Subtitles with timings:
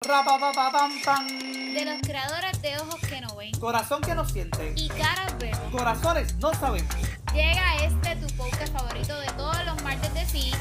[0.00, 4.72] De los creadores de ojos que no ven Corazón que no siente.
[4.76, 5.58] y caras vemos.
[5.72, 6.94] Corazones no sabemos.
[7.34, 10.52] Llega este tu podcast favorito de todos los martes de sí.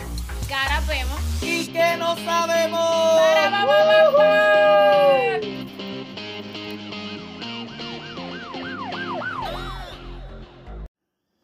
[0.49, 1.19] Caras vemos.
[1.41, 3.19] Y que no sabemos.
[3.19, 5.37] Para, pa, pa, pa, pa.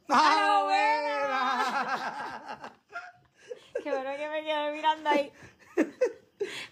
[0.09, 2.73] ¡Ah, buena!
[3.83, 5.31] Qué bueno que me quedé mirando ahí.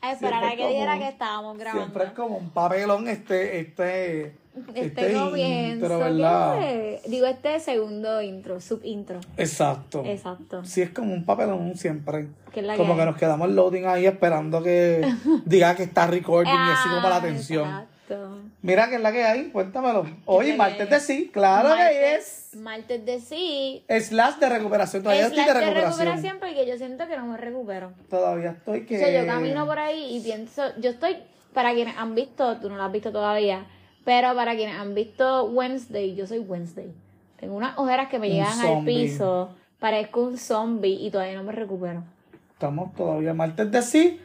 [0.02, 1.84] A esperar a que un- que estábamos grabando.
[1.86, 4.34] Siempre es como un papelón este, este,
[4.74, 5.74] Este este comienzo.
[5.86, 6.60] intro, ¿qué ¿verdad?
[7.08, 9.20] Digo, este segundo intro, subintro.
[9.38, 10.04] Exacto.
[10.06, 10.64] Exacto.
[10.66, 12.28] Sí, es como un papelón siempre.
[12.54, 15.02] Que es la como que nos quedamos loading ahí esperando que
[15.46, 17.66] diga que está recording y así como la Ah, atención.
[17.70, 17.88] Exacto.
[18.62, 20.06] Mira que es la que hay, cuéntamelo.
[20.26, 22.56] Hoy, que martes de sí, claro que Martes- es.
[22.60, 23.84] Martes de sí.
[23.88, 25.04] Slash de recuperación.
[25.04, 26.38] Todavía Es estoy de de recuperación.
[26.40, 27.94] porque yo siento que no me recupero.
[28.10, 28.96] Todavía estoy que.
[28.98, 31.18] O sea, yo camino por ahí y pienso, yo estoy,
[31.54, 33.66] para quienes han visto, tú no lo has visto todavía,
[34.06, 36.92] pero para quienes han visto Wednesday, yo soy Wednesday.
[37.40, 41.44] Tengo unas ojeras que me Un llegan al piso, parezco un zombie y todavía no
[41.44, 42.04] me recupero.
[42.54, 44.22] Estamos todavía martes de sí.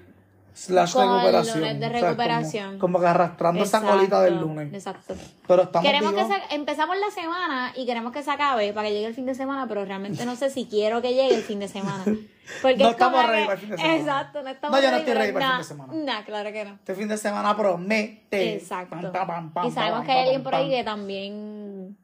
[0.56, 1.60] Slash Con recuperación.
[1.60, 2.78] lunes de O sea, como- recuperación.
[2.78, 4.72] como, que arrastrando esa colita del lunes.
[4.72, 5.14] Exacto.
[5.46, 8.94] Pero estamos Queremos que se, empezamos la semana y queremos que se acabe para que
[8.94, 11.58] llegue el fin de semana, pero realmente no sé si quiero que llegue el fin
[11.60, 12.04] de semana.
[12.62, 13.96] Porque No es estamos ready para el fin de semana.
[13.96, 15.92] Exacto, no estamos No, yo no estoy ready para el fin de semana.
[15.94, 16.74] nah, claro que no.
[16.76, 18.54] Este fin de semana promete.
[18.54, 18.96] Exacto.
[18.96, 21.96] Pam, pam, pam, pam, y sabemos que hay alguien por ahí que también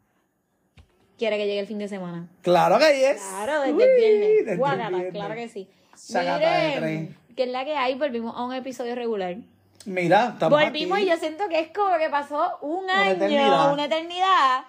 [1.16, 2.28] quiere que llegue el fin de semana.
[2.42, 3.22] Claro que es.
[3.22, 4.28] Claro, desde Uy, el viernes.
[4.44, 5.12] desde el viernes.
[5.12, 5.68] claro que sí.
[6.12, 7.16] Miren.
[7.36, 9.36] Que es la que hay, volvimos a un episodio regular.
[9.84, 11.06] Mira, estamos Volvimos aquí.
[11.06, 13.72] y yo siento que es como que pasó un Una año, eternidad.
[13.72, 14.64] una eternidad,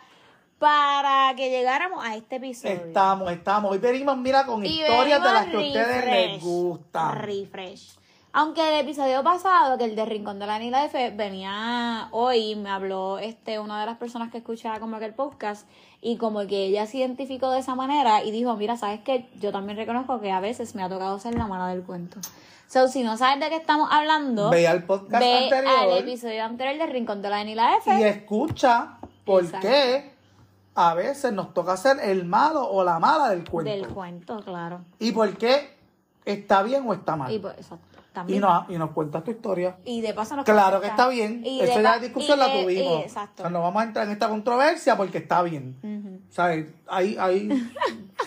[0.59, 2.75] para que llegáramos a este episodio.
[2.75, 3.71] Estamos, estamos.
[3.71, 7.19] Hoy venimos, mira, con Y historias de las que a ustedes les gustan.
[7.19, 7.95] Refresh.
[8.35, 12.69] Aunque el episodio pasado, que el de Rincón de la Nila F, venía hoy, me
[12.71, 15.67] habló este una de las personas que escuchaba como que el podcast,
[16.01, 19.51] y como que ella se identificó de esa manera y dijo, mira, sabes que yo
[19.51, 22.19] también reconozco que a veces me ha tocado ser la mala del cuento.
[22.67, 25.73] So, si no sabes de qué estamos hablando, Ve al podcast ve anterior.
[25.79, 27.99] al episodio anterior de Rincón de la Nila F.
[27.99, 29.67] y escucha por Exacto.
[29.67, 30.11] qué
[30.75, 33.71] a veces nos toca ser el malo o la mala del cuento.
[33.71, 34.81] Del cuento, claro.
[34.97, 35.75] Y por qué
[36.25, 37.31] está bien o está mal.
[37.31, 38.41] Y Y, pues, exacto, también.
[38.41, 39.75] nos, y nos cuentas tu historia.
[39.85, 41.43] Y de paso nos Claro que está bien.
[41.45, 43.03] Y Esa la discusión y la de- y- tuvimos.
[43.03, 43.43] exacto.
[43.43, 45.77] O sea, no vamos a entrar en esta controversia porque está bien.
[45.83, 46.21] Ujú.
[46.31, 46.65] ¿Sabes?
[46.87, 47.49] Hay, hay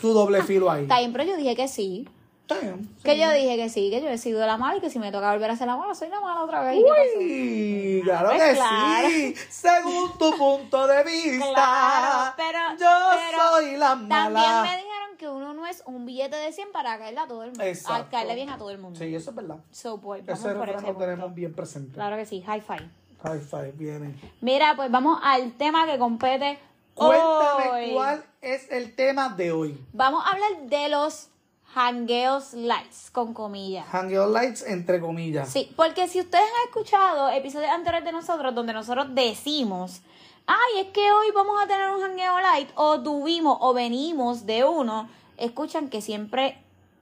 [0.01, 0.83] su doble filo ahí.
[0.83, 2.09] Está bien, pero yo dije que sí.
[2.49, 2.89] Está bien.
[3.03, 5.11] Que yo dije que sí, que yo he sido la mala y que si me
[5.11, 6.79] toca volver a ser la mala, soy la mala otra vez.
[7.19, 9.09] Uy, claro Pues que claro.
[9.09, 9.35] sí.
[9.51, 14.63] Según tu punto de vista, Claro, pero, yo pero soy la también mala.
[14.63, 17.49] me dijeron que uno no es un billete de 100 para caerle a todo el
[17.51, 17.65] mundo.
[17.65, 17.95] Exacto.
[17.95, 18.97] A caerle bien a todo el mundo.
[18.99, 19.57] Sí, eso es verdad.
[19.73, 21.95] So, pues, vamos Ese por ese lo tenemos bien presente.
[21.95, 22.89] Claro que sí, high five.
[23.25, 24.15] High five, viene.
[24.41, 26.61] Mira, pues vamos al tema que compete
[26.95, 27.93] Cuéntame hoy.
[27.93, 29.85] cuál es el tema de hoy.
[29.93, 31.29] Vamos a hablar de los
[31.77, 33.87] hangueos lights, con comillas.
[33.89, 35.51] Hangout Lights, entre comillas.
[35.51, 40.01] Sí, porque si ustedes han escuchado episodios anteriores de nosotros donde nosotros decimos,
[40.47, 44.65] ay, es que hoy vamos a tener un hangueo light, o tuvimos o venimos de
[44.65, 46.59] uno, escuchan que siempre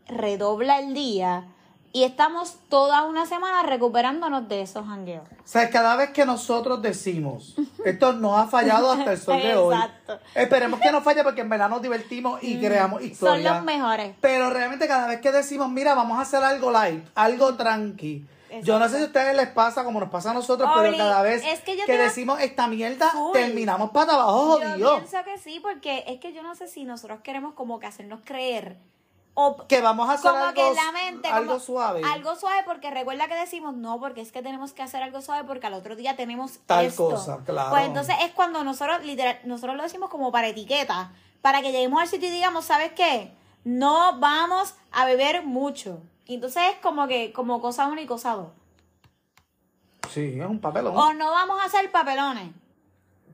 [0.09, 1.47] redobla el día
[1.95, 5.23] y estamos toda una semana recuperándonos de esos hangueos.
[5.31, 9.55] O sea, cada vez que nosotros decimos, esto no ha fallado hasta el sol de
[9.55, 9.77] hoy.
[9.77, 10.19] Exacto.
[10.35, 13.55] Esperemos que no falle porque en verdad nos divertimos y creamos Son historias.
[13.55, 14.13] los mejores.
[14.21, 18.27] Pero realmente cada vez que decimos, mira, vamos a hacer algo light, algo tranqui.
[18.63, 21.23] Yo no sé si a ustedes les pasa como nos pasa a nosotros, pero cada
[21.23, 24.97] vez es que yo decimos esta mierda, terminamos para abajo, Yo jodido.
[24.97, 28.21] pienso que sí, porque es que yo no sé si nosotros queremos como que hacernos
[28.25, 28.79] creer
[29.37, 32.03] o Que vamos a hacer como algo, que la mente algo como- suave.
[32.05, 35.45] algo suave porque recuerda que decimos no porque es que tenemos que hacer algo suave
[35.45, 37.11] porque al otro día tenemos Tal esto.
[37.11, 37.71] cosa, claro.
[37.71, 41.11] pues entonces es cuando nosotros literal nosotros lo decimos como para etiqueta
[41.43, 43.35] para que lleguemos al sitio y digamos sabes qué
[43.65, 48.35] no vamos a beber mucho y entonces es como que como cosa uno y cosa
[48.35, 48.49] dos
[50.11, 50.97] Sí, es un papelón.
[50.97, 52.51] o no vamos a hacer papelones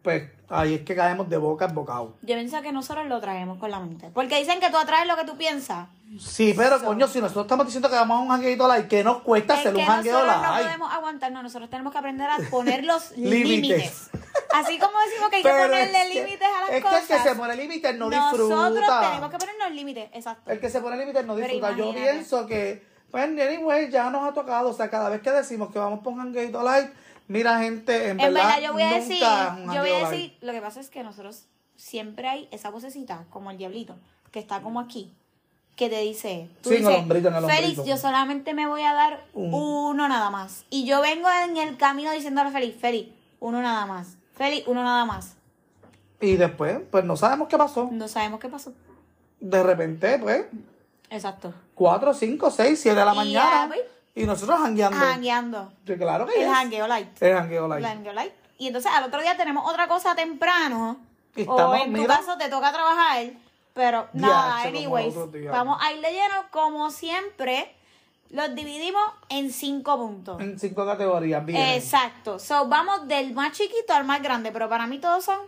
[0.03, 2.17] Pues ahí es que caemos de boca en bocado.
[2.23, 5.17] yo pienso que nosotros lo traemos con la mente porque dicen que tú atraes lo
[5.17, 5.89] que tú piensas
[6.19, 9.23] Sí, pero coño, si nosotros estamos diciendo que vamos a un jangueito light, ¿qué nos
[9.23, 12.39] cuesta Es hacer que un jangueo nosotros no podemos aguantarnos, nosotros tenemos que aprender a
[12.51, 14.11] poner los Límites.
[14.53, 17.07] Así como decimos que hay que ponerle es límites a las es cosas.
[17.07, 19.01] que el que se pone límites no nosotros disfruta.
[19.09, 20.51] tenemos que ponernos límites, exacto.
[20.51, 21.77] El que se pone límites no disfruta.
[21.77, 24.71] Yo pienso que, pues, anyway, ya nos ha tocado.
[24.71, 26.91] O sea, cada vez que decimos que vamos por un jangueito light,
[27.31, 30.53] mira, gente, en, En verdad, verdad, yo voy a decir, yo voy a decir, lo
[30.53, 31.47] que pasa es que nosotros
[31.77, 33.97] siempre hay esa vocecita, como el diablito,
[34.31, 35.13] que está como aquí.
[35.77, 37.85] que te dice, tú Sí, dices, Félix, hombrito".
[37.87, 39.89] yo solamente me voy a dar Uno.
[39.91, 40.65] uno nada más.
[40.69, 44.19] Y yo vengo en el camino diciéndole a Félix, Félix, uno nada más.
[44.35, 45.37] Félix, uno nada más.
[46.21, 47.89] Y después, pues no sabemos qué pasó.
[47.91, 48.75] No sabemos qué pasó.
[49.41, 50.45] De repente, pues,
[51.09, 51.55] Exacto.
[51.75, 53.51] 4, 4, 5, 6, 7 de la Y mañana.
[53.63, 53.81] ya, pues.
[54.15, 54.59] Y nosotros.
[54.61, 55.73] Jangueando.
[55.87, 56.51] Sí, claro que El yes.
[56.55, 57.23] jangueo light.
[57.23, 58.33] El jangueo El light.
[58.59, 60.99] Y entonces al otro día tenemos otra cosa temprano.
[61.37, 62.17] Y o estamos, en tu mira.
[62.17, 63.31] caso te toca trabajar.
[63.73, 65.15] Pero nada, anyways.
[65.51, 66.45] Vamos a ir de lleno.
[66.51, 67.75] Como siempre,
[68.31, 70.41] los dividimos en cinco puntos.
[70.41, 71.61] En cinco categorías, bien.
[71.71, 72.39] Exacto.
[72.39, 75.39] So, vamos del más chiquito al más grande, pero para mí todos son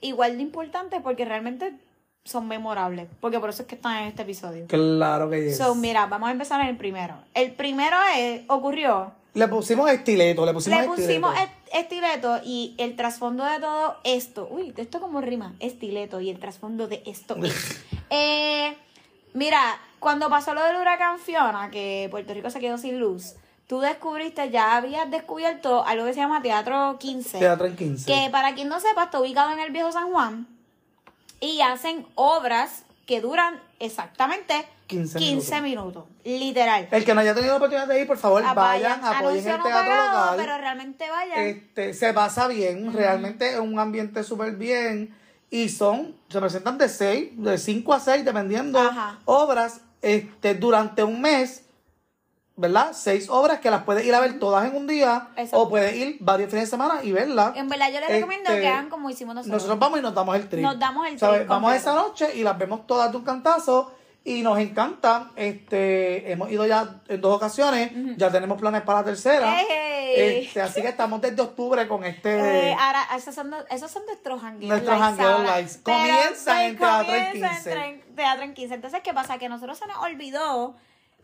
[0.00, 1.78] igual de importantes porque realmente
[2.24, 3.08] son memorables.
[3.20, 4.66] Porque por eso es que están en este episodio.
[4.66, 5.58] Claro que yes.
[5.58, 7.14] So, mira, vamos a empezar en el primero.
[7.34, 11.52] El primero es, ocurrió, Le pusimos estileto, le pusimos le pusimos estileto.
[11.72, 14.48] est- estileto y el trasfondo de todo esto.
[14.50, 17.36] Uy, esto como rima, estileto y el trasfondo de esto.
[17.42, 17.80] es,
[18.10, 18.76] eh,
[19.32, 23.34] mira, cuando pasó lo del huracán Fiona, que Puerto Rico se quedó sin luz,
[23.66, 27.38] tú descubriste, ya habías descubierto algo que se llama Teatro 15.
[27.38, 28.06] Teatro en 15.
[28.12, 30.46] Que para quien no sepa, está ubicado en el viejo San Juan
[31.40, 36.04] y hacen obras que duran exactamente 15 15 minutos.
[36.24, 36.88] Literal.
[36.90, 39.56] El que no haya tenido la oportunidad de ir, por favor, Ah, vayan, apoyen el
[39.58, 40.36] no teatro pagado, local.
[40.36, 41.40] Pero realmente vayan.
[41.40, 45.14] Este, se pasa bien, realmente es un ambiente súper bien.
[45.50, 49.18] Y son, se presentan de 6, de 5 a 6, dependiendo, Ajá.
[49.24, 51.64] obras este, durante un mes.
[52.60, 52.92] ¿Verdad?
[52.92, 55.28] Seis obras que las puedes ir a ver todas en un día.
[55.30, 55.60] Exacto.
[55.60, 57.56] O puedes ir varios fines de semana y verlas.
[57.56, 59.54] en verdad, yo les recomiendo Este, que hagan como hicimos nosotros.
[59.54, 60.62] Nosotros vamos y nos damos el trip.
[60.62, 63.92] Nos damos el trip Vamos esa noche y las vemos todas de un cantazo
[64.24, 65.30] y nos encanta.
[65.36, 69.58] Este, hemos ido ya en dos ocasiones, ya tenemos planes para la tercera.
[69.58, 70.44] ¡Ey!
[70.44, 72.30] Este, así que estamos desde octubre con este
[72.70, 74.68] Eh, ahora, esos son, esos son nuestros hangueos.
[74.68, 77.84] Nuestros hangueos Comienzan en Teatro en comienzan 15.
[77.84, 78.74] en Teatro en 15.
[78.74, 79.38] Entonces, ¿qué pasa?
[79.38, 80.76] Que nosotros se nos olvidó.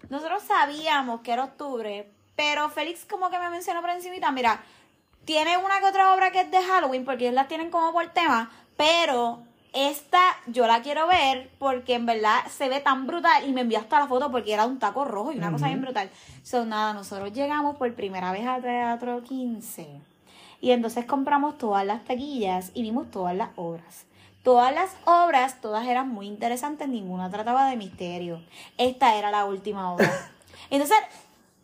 [0.09, 4.61] Nosotros sabíamos que era octubre, pero Félix como que me mencionó por encimita, mira,
[5.25, 8.07] tiene una que otra obra que es de Halloween, porque ellos la tienen como por
[8.09, 13.53] tema, pero esta yo la quiero ver porque en verdad se ve tan brutal y
[13.53, 16.09] me envió hasta la foto porque era un taco rojo y una cosa bien brutal.
[16.43, 19.87] So, nada, nosotros llegamos por primera vez a Teatro 15
[20.61, 24.07] y entonces compramos todas las taquillas y vimos todas las obras.
[24.47, 28.41] Todas las obras, todas eran muy interesantes, ninguna trataba de misterio.
[28.79, 30.09] Esta era la última obra.
[30.71, 30.97] Entonces,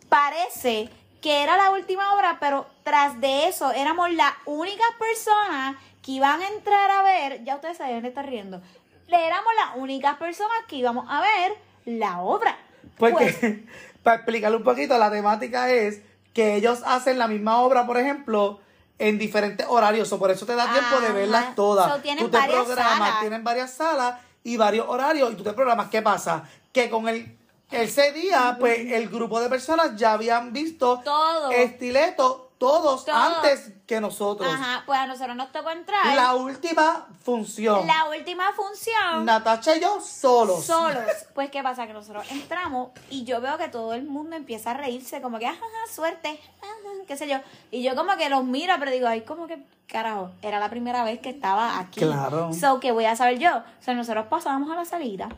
[0.09, 0.89] parece
[1.21, 6.43] que era la última obra, pero tras de eso éramos las únicas personas que iban
[6.43, 8.61] a entrar a ver, ya ustedes de estar riendo,
[9.07, 11.53] éramos las únicas personas que íbamos a ver
[11.85, 12.59] la obra.
[12.99, 13.61] Porque, Pues,
[14.03, 16.03] para explicarle un poquito, la temática es
[16.35, 18.59] que ellos hacen la misma obra, por ejemplo,
[19.03, 20.13] en diferentes horarios.
[20.13, 21.93] O por eso te da tiempo de verlas todas.
[21.93, 23.21] So, tienen tú te varias programas, salas.
[23.21, 25.89] tienen varias salas y varios horarios y tú te programas.
[25.91, 26.45] ¿Qué pasa?
[26.73, 27.37] Que con el
[27.73, 31.51] ese día, pues el grupo de personas ya habían visto Todo.
[31.51, 33.17] estileto todos Todo.
[33.17, 34.49] antes que nosotros.
[34.49, 36.15] ajá, pues a nosotros nos tocó entrar.
[36.15, 37.85] La última función.
[37.89, 39.25] La última función.
[39.25, 40.65] Natacha y yo solos.
[40.65, 41.03] solos.
[41.35, 41.87] Pues, ¿qué pasa?
[41.87, 45.47] Que nosotros entramos y yo veo que todo el mundo empieza a reírse, como que,
[45.47, 45.59] ajá,
[45.93, 46.73] suerte, ajá,
[47.09, 47.39] qué sé yo.
[47.71, 51.03] Y yo como que los miro, pero digo, ay, como que, carajo, era la primera
[51.03, 52.01] vez que estaba aquí.
[52.01, 52.53] Claro.
[52.53, 53.57] So, ¿qué voy a saber yo?
[53.57, 55.31] O sea, nosotros pasábamos a la salida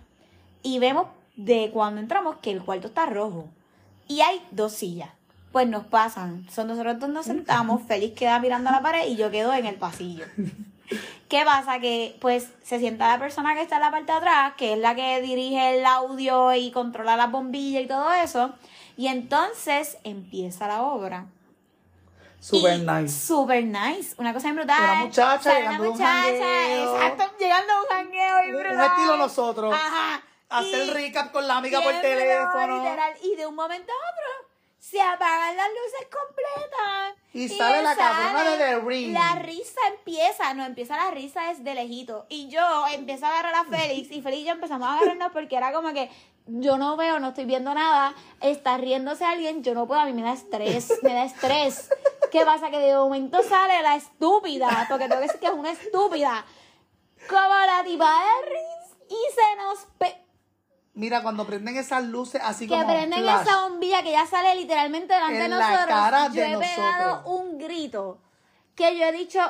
[0.63, 1.07] y vemos
[1.37, 3.49] de cuando entramos que el cuarto está rojo
[4.09, 5.11] y hay dos sillas.
[5.55, 6.45] Pues nos pasan.
[6.51, 9.67] Son nosotros dos nos sentamos, Félix queda mirando a la pared y yo quedo en
[9.67, 10.25] el pasillo.
[11.29, 11.79] ¿Qué pasa?
[11.79, 14.79] Que pues se sienta la persona que está en la parte de atrás, que es
[14.81, 18.53] la que dirige el audio y controla las bombillas y todo eso.
[18.97, 21.27] Y entonces empieza la obra.
[22.41, 23.27] Super Y nice.
[23.27, 24.15] Super nice.
[24.19, 24.77] Una cosa brutal.
[24.83, 26.97] Una muchacha llegando una un muchacha, jangueo.
[26.97, 29.73] exacto, llegando a un jangueo bien Un estilo nosotros.
[29.73, 30.21] Ajá.
[30.51, 32.77] Hacer Y- recap con la amiga por teléfono.
[32.85, 34.44] literal, y de un momento a otro
[34.91, 37.15] se apagan las luces completas.
[37.33, 39.13] Y sale la cabrona de The Ring.
[39.15, 42.27] La risa empieza, no empieza la risa es de lejito.
[42.29, 45.57] Y yo empiezo a agarrar a Félix y Félix y yo empezamos a agarrarnos porque
[45.57, 46.11] era como que
[46.47, 50.13] yo no veo, no estoy viendo nada, está riéndose alguien, yo no puedo, a mí
[50.13, 51.89] me da estrés, me da estrés.
[52.31, 52.71] ¿Qué pasa?
[52.71, 56.45] Que de momento sale la estúpida, porque tengo que decir que es una estúpida,
[57.29, 59.87] como la tipa de Riz y se nos...
[59.99, 60.24] pe-
[60.95, 63.43] Mira, cuando prenden esas luces así que como prenden flash.
[63.49, 65.87] esa bombilla que ya sale literalmente delante de En la nosotros.
[65.89, 67.41] cara yo de he pegado nosotros.
[67.41, 68.19] un grito
[68.77, 69.41] que yo he dicho.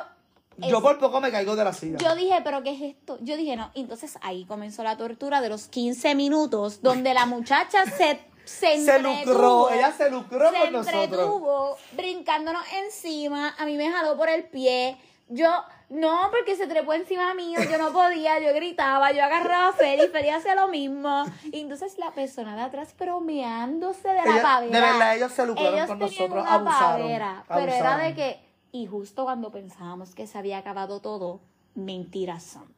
[0.57, 1.97] Yo es- por poco me caigo de la silla.
[1.99, 3.17] yo dije, pero ¿qué es esto?
[3.21, 3.69] Yo dije, no.
[3.75, 8.99] Entonces ahí comenzó la tortura de los 15 minutos donde la muchacha se se, se
[8.99, 11.03] lucró, ella se lucró se con nosotros.
[11.03, 13.55] entretuvo brincándonos encima.
[13.57, 14.97] A mí me jaló por el pie.
[15.27, 15.49] Yo,
[15.89, 20.07] no, porque se trepó encima mío, yo no podía, yo gritaba, yo agarraba a Feli,
[20.09, 21.25] Feli hacía lo mismo.
[21.51, 24.79] Y entonces la persona de atrás bromeándose de la pavera.
[24.79, 28.01] de verdad, ellos se lucraron Ellos con nosotros, una abusaron, pavera, pero era abusaron.
[28.07, 28.39] de que,
[28.71, 31.41] y justo cuando pensábamos que se había acabado todo,
[31.73, 32.74] mentiras son.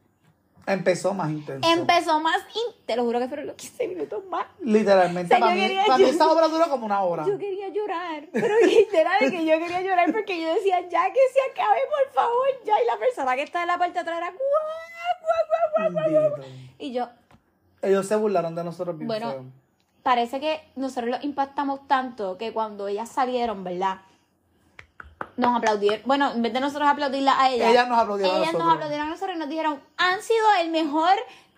[0.66, 1.66] Empezó más intenso.
[1.68, 4.46] Empezó más, y te lo juro que fueron los 15 minutos más.
[4.60, 7.24] Literalmente, O sea, para mí, para esa obra duró como una hora.
[7.26, 11.50] Yo quería llorar, pero literal que yo quería llorar porque yo decía, ya que se
[11.52, 12.82] acabe, por favor, ya.
[12.82, 16.44] Y la persona que está en la parte de atrás era, guau, guau, guau, guau.
[16.78, 17.08] Y yo,
[17.80, 19.44] Ellos se burlaron de nosotros bien Bueno, feo.
[20.02, 23.98] parece que nosotros los impactamos tanto que cuando ellas salieron, ¿verdad?
[25.38, 26.02] Nos aplaudieron.
[26.04, 28.74] Bueno, en vez de nosotros aplaudirla a ellas, Ellas nos aplaudieron a ellas nos nosotros.
[28.74, 31.10] aplaudieron a nosotros y nos dijeron, han sido el mejor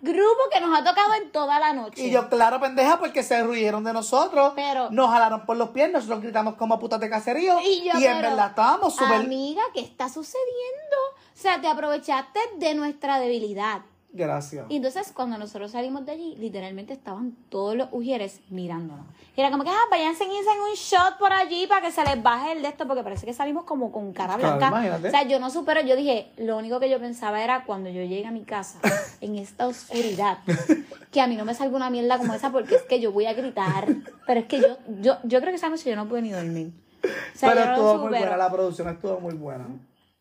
[0.02, 2.02] grupo que nos ha tocado en toda la noche.
[2.06, 4.52] Y yo, claro, pendeja, porque se ruyeron de nosotros.
[4.54, 7.58] Pero- nos jalaron por los pies, nosotros gritamos como putas de caserío.
[7.60, 9.16] Y yo, en pero, verdad estábamos súper.
[9.16, 10.96] Amiga, ¿qué está sucediendo?
[11.34, 13.80] O sea, te aprovechaste de nuestra debilidad.
[14.12, 14.66] Gracias.
[14.68, 19.06] Y entonces cuando nosotros salimos de allí, literalmente estaban todos los ujieres mirándonos.
[19.36, 22.02] Y era como que, ah, váyanse y en un shot por allí para que se
[22.02, 24.68] les baje el de esto, porque parece que salimos como con cara Claro, blanca.
[24.68, 25.08] imagínate.
[25.08, 28.02] o sea, yo no supero, yo dije, lo único que yo pensaba era cuando yo
[28.02, 28.80] llegue a mi casa,
[29.20, 30.38] en esta oscuridad,
[31.12, 33.26] que a mí no me salga una mierda como esa, porque es que yo voy
[33.26, 33.86] a gritar.
[34.26, 36.72] Pero es que yo, yo, yo creo que esa noche yo no pude ni dormir.
[37.04, 39.66] O sea, Pero yo no estuvo muy buena, la producción estuvo muy buena.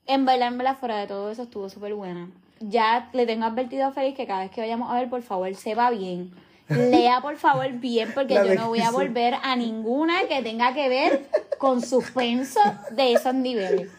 [0.05, 2.29] En verdad, en verdad, fuera de todo eso estuvo súper buena.
[2.59, 5.53] Ya le tengo advertido a Félix que cada vez que vayamos a ver, por favor,
[5.55, 6.31] sepa bien.
[6.67, 10.73] Lea, por favor, bien, porque La yo no voy a volver a ninguna que tenga
[10.73, 12.59] que ver con suspenso
[12.91, 13.89] de esos niveles.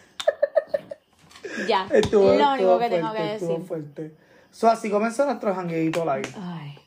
[1.66, 3.60] Ya, Estuvo, lo único que tengo que decir.
[3.66, 4.14] fuerte.
[4.52, 6.28] So, así comenzó nuestro jangueito live.
[6.40, 6.78] Ay,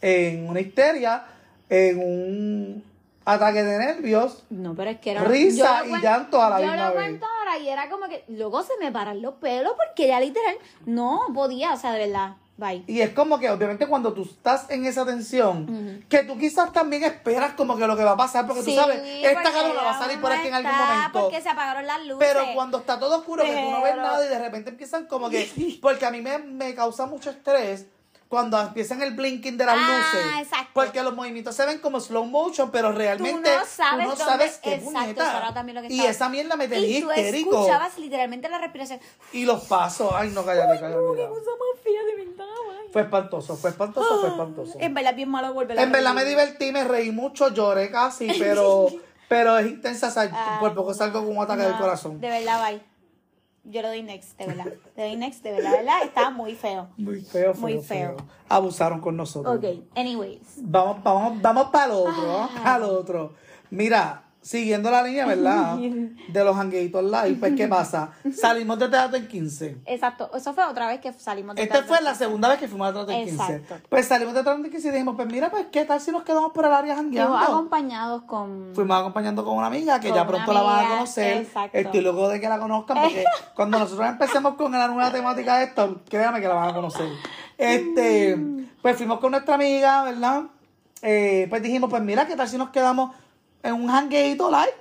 [0.00, 1.24] En una histeria,
[1.68, 2.84] en un
[3.24, 4.44] ataque de nervios.
[4.50, 5.24] no, pero es que era...
[5.24, 7.02] Risa yo y llanto a la yo misma lo vez.
[7.04, 7.26] cuento
[7.58, 11.72] y era como que luego se me paran los pelos porque ya literal no podía,
[11.72, 12.84] o sea, de verdad, bye.
[12.86, 17.04] Y es como que obviamente cuando tú estás en esa tensión, que tú quizás también
[17.04, 19.90] esperas como que lo que va a pasar, porque tú Sí, sabes, esta cabrona va
[19.96, 21.20] a salir por aquí en algún momento.
[21.22, 22.18] Porque se apagaron las luces.
[22.18, 25.30] Pero cuando está todo oscuro, que tú no ves nada y de repente empiezan como
[25.30, 25.78] que.
[25.82, 27.86] Porque a mí me, me causa mucho estrés
[28.30, 30.42] cuando empiezan el blinking de las Ah, luces.
[30.46, 30.70] exacto.
[30.72, 34.16] Porque los movimientos se ven como slow motion, pero realmente Tú no sabes tú no
[34.16, 35.52] sabes qué puñeta.
[35.52, 37.50] lo que Y estaba- esa mierda me tenía Y tú histérico.
[37.56, 39.00] escuchabas literalmente la respiración.
[39.32, 40.12] Y los pasos.
[40.14, 41.02] Ay, no, cállate, cállate.
[41.02, 41.28] No, qué ya.
[41.28, 42.46] cosa más fea de verdad.
[42.70, 42.88] ay.
[42.92, 44.74] Fue espantoso, fue espantoso, fue espantoso.
[44.78, 48.28] En verdad, bien malo volver a En verdad me divertí, me reí mucho, lloré casi,
[48.38, 48.86] pero,
[49.28, 52.20] pero es intensa, Ah, por poco salgo con un ataque del No, corazón.
[52.20, 52.89] De verdad, bye.
[53.64, 54.66] Yo le doy next, de verdad.
[54.96, 56.02] Le doy next, de verdad, verdad.
[56.04, 56.88] Estaba muy feo.
[56.96, 58.16] Muy feo, feo, Muy feo.
[58.16, 58.16] feo.
[58.48, 59.56] Abusaron con nosotros.
[59.56, 60.40] Ok, anyways.
[60.62, 63.34] Vamos, vamos, vamos para el otro, vamos para el otro.
[63.70, 65.76] Mira, siguiendo la línea, ¿verdad?
[66.28, 68.12] De los hangueitos live, pues, ¿qué pasa?
[68.32, 69.76] Salimos de teatro en 15.
[69.86, 70.30] Exacto.
[70.34, 71.94] Eso fue otra vez que salimos de Esta teatro.
[71.94, 73.42] fue la segunda vez que fuimos a teatro en 15.
[73.56, 73.86] Exacto.
[73.88, 76.22] Pues salimos de teatro en 15 y dijimos, pues mira, pues, ¿qué tal si nos
[76.22, 77.36] quedamos por el área Fuimos jangueando?
[77.38, 78.70] acompañados con...
[78.74, 81.36] Fuimos acompañando con una amiga que Con ya pronto la van a conocer.
[81.38, 81.76] exacto.
[81.76, 85.64] Estoy loco de que la conozcan porque cuando nosotros empecemos con la nueva temática de
[85.64, 87.08] esto, créanme que la van a conocer.
[87.58, 88.38] Este,
[88.80, 90.44] pues fuimos con nuestra amiga, ¿verdad?
[91.02, 93.10] Eh, pues dijimos, pues mira, ¿qué tal si nos quedamos
[93.62, 94.74] en un hangueito live?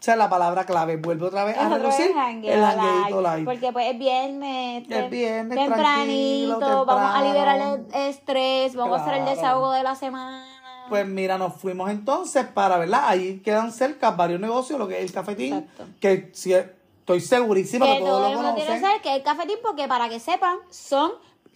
[0.00, 3.44] O sea, la palabra clave, vuelve otra vez Es a reducir el hangueito live, live.
[3.44, 7.26] Porque pues es viernes, Es viernes, tempranito, tranquilo, vamos a temprano.
[7.32, 7.60] liberar
[7.94, 9.36] el estrés, vamos a hacer el Claro.
[9.36, 10.46] desahogo de la semana.
[10.90, 13.04] Pues mira, nos fuimos entonces para, ¿verdad?
[13.06, 15.86] Ahí quedan cerca varios negocios, lo que es el cafetín, Exacto.
[15.98, 18.82] que sí, estoy segurísima que que todos todo lo conocen.
[19.02, 21.12] que el cafetín porque para que sepan, son,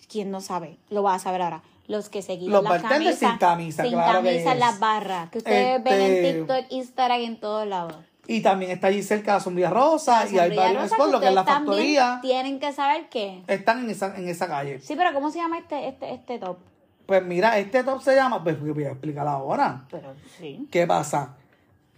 [0.09, 3.19] quien no sabe, lo va a saber ahora, los que se quitan Los las camisas.
[3.19, 6.65] sin camisa, sin claro que camisa en las barras, que ustedes ven en Este- TikTok,
[6.71, 7.97] Instagram, en todos lados.
[8.27, 11.29] Y también está allí cerca la sombrilla rosa y hay varios rosa spots, lo que
[11.29, 12.19] es la factoría.
[12.21, 13.43] Tienen que saber que...
[13.47, 14.81] Están en esa, en esa calle.
[14.81, 16.59] Sí, pero ¿cómo se llama este, este, este top?
[17.07, 19.87] Pues mira, este top se llama, pues voy a explicar ahora.
[19.91, 20.69] Pero sí.
[20.71, 21.37] ¿Qué pasa?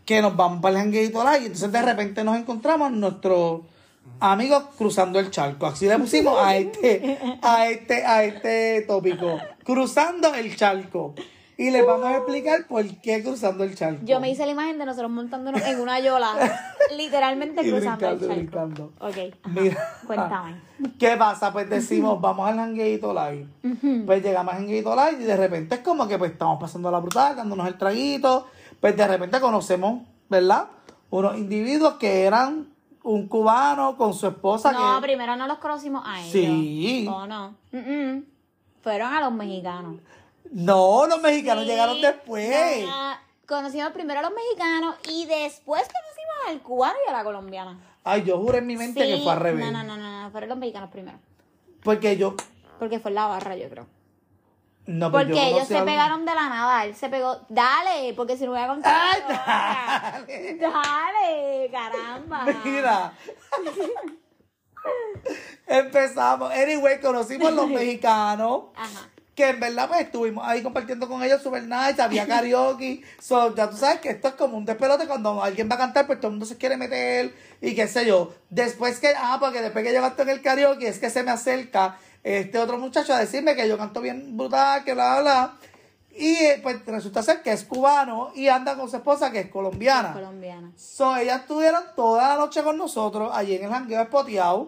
[0.04, 3.62] Que nos vamos para el jangueito y entonces de repente nos encontramos nuestros
[4.20, 5.66] amigos cruzando el charco.
[5.66, 9.38] Así le pusimos a este, a este, a este tópico.
[9.73, 11.15] Cruzando el charco.
[11.57, 14.00] Y les vamos a explicar por qué cruzando el charco.
[14.07, 16.33] Yo me hice la imagen de nosotros montándonos en una yola,
[16.97, 19.05] literalmente Y cruzando el brincando, charco.
[19.05, 19.33] brincando.
[19.33, 19.61] Ok, ajá.
[19.61, 19.77] Mira.
[20.07, 20.61] cuéntame.
[20.99, 21.53] ¿Qué pasa?
[21.53, 23.47] Pues decimos, vamos al hangueito live.
[24.07, 26.99] Pues llegamos al hanguito live y de repente es como que pues estamos pasando la
[26.99, 28.47] brutal, dándonos el traguito.
[28.81, 30.69] Pues de repente conocemos, ¿verdad?
[31.11, 32.69] Unos individuos que eran
[33.03, 35.07] un cubano con su esposa No, que...
[35.09, 36.33] primero no los conocimos a ellos.
[36.33, 37.07] Sí.
[37.11, 37.55] ¿O no?
[37.73, 38.25] Mm-mm.
[38.82, 39.96] Fueron a los mexicanos.
[40.50, 41.70] No, los mexicanos Sí.
[41.70, 42.84] llegaron después.
[43.46, 47.78] Conocimos primero a los mexicanos y después conocimos al cubano y a la colombiana.
[48.04, 49.64] Ay, yo juré en mi mente que fue al revés.
[49.64, 51.18] No, no, no, no, fueron los mexicanos primero.
[51.82, 52.34] Porque yo.
[52.78, 53.87] Porque fue en la barra, yo creo.
[54.87, 56.84] No, pues Porque yo ellos se pegaron de la nada.
[56.84, 57.40] Él se pegó.
[57.49, 59.16] Dale, porque si no voy a contar.
[59.46, 60.58] Ay, dale.
[60.58, 62.46] Dale, caramba.
[62.64, 63.12] Mira.
[65.66, 66.52] Empezamos.
[66.52, 68.64] Anyway, conocimos los mexicanos.
[68.75, 69.08] Ajá.
[69.34, 72.02] Que en verdad, pues estuvimos ahí compartiendo con ellos super nice.
[72.02, 73.02] Había karaoke.
[73.20, 75.06] So, ya tú sabes que esto es como un despelote.
[75.06, 77.32] Cuando alguien va a cantar, pues todo el mundo se quiere meter.
[77.60, 78.34] Y qué sé yo.
[78.50, 81.30] Después que, ah, porque después que yo canto en el karaoke, es que se me
[81.30, 85.54] acerca este otro muchacho a decirme que yo canto bien brutal, que bla, bla, bla.
[86.17, 89.50] Y eh, pues resulta ser que es cubano y anda con su esposa que es
[89.50, 90.12] colombiana.
[90.12, 90.73] Colombiana.
[90.76, 94.67] So, ellas estuvieron toda la noche con nosotros allí en el jangueo espoteado.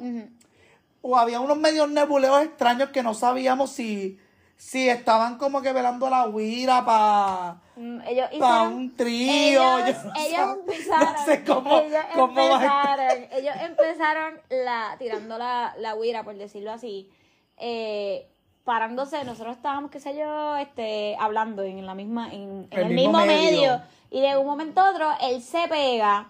[1.02, 4.20] O había unos medios nebuleos extraños que no sabíamos si,
[4.56, 8.72] si estaban como que velando la huira para Mm, Ellos pa hicieron.
[8.74, 9.78] un trío.
[9.78, 11.14] ellos, yo no ellos sab- empezaron.
[11.14, 16.70] No sé cómo, ellos cómo empezaron, ellos empezaron la, tirando la, la huira, por decirlo
[16.70, 17.10] así.
[17.56, 18.28] Eh,
[18.64, 23.18] parándose, nosotros estábamos, qué sé yo, este, hablando en la misma, en, en el, mismo,
[23.18, 23.80] medio.
[24.10, 26.28] Y de un momento a otro, él se pega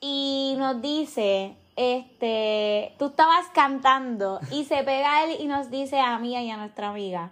[0.00, 6.18] y nos dice, este, tú estabas cantando y se pega él y nos dice a
[6.18, 7.30] mí y a nuestra amiga,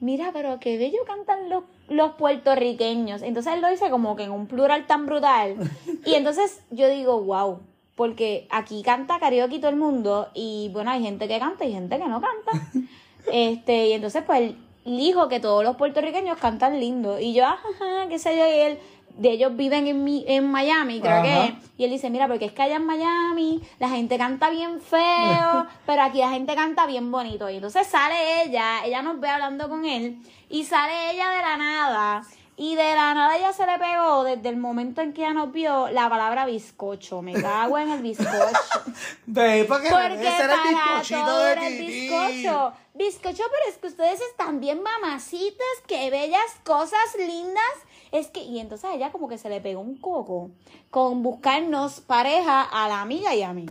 [0.00, 3.22] mira, pero qué bello cantan los, los puertorriqueños.
[3.22, 5.56] Entonces él lo dice como que en un plural tan brutal.
[6.06, 7.60] Y entonces yo digo, wow,
[7.94, 11.98] porque aquí canta karaoke todo el mundo y bueno, hay gente que canta y gente
[11.98, 12.66] que no canta.
[13.32, 17.18] Este, y entonces pues él dijo que todos los puertorriqueños cantan lindo.
[17.18, 18.78] Y yo, ajá, qué sé yo, y él,
[19.16, 21.22] de ellos viven en, mi, en Miami, creo Ajá.
[21.22, 21.54] que.
[21.78, 25.66] Y él dice, mira, porque es que allá en Miami la gente canta bien feo,
[25.86, 27.48] pero aquí la gente canta bien bonito.
[27.50, 31.56] Y entonces sale ella, ella nos ve hablando con él, y sale ella de la
[31.56, 32.22] nada.
[32.62, 35.50] Y de la nada ella se le pegó desde el momento en que ella nos
[35.50, 37.22] vio la palabra bizcocho.
[37.22, 38.28] Me cago en el bizcocho.
[39.26, 42.74] Ve, porque, Porque era el bizcochito todo de el bizcocho.
[42.92, 47.64] Bizcocho, pero es que ustedes están bien mamacitas, qué bellas cosas lindas.
[48.12, 50.50] Es que, y entonces a ella como que se le pegó un coco
[50.90, 53.70] con buscarnos pareja a la amiga y a mí.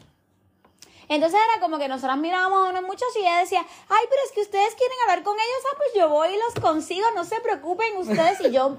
[1.10, 4.32] Entonces era como que nosotras mirábamos a unos muchachos y ella decía, ay, pero es
[4.32, 7.42] que ustedes quieren hablar con ellos, ah, pues yo voy y los consigo, no se
[7.42, 8.78] preocupen ustedes y yo.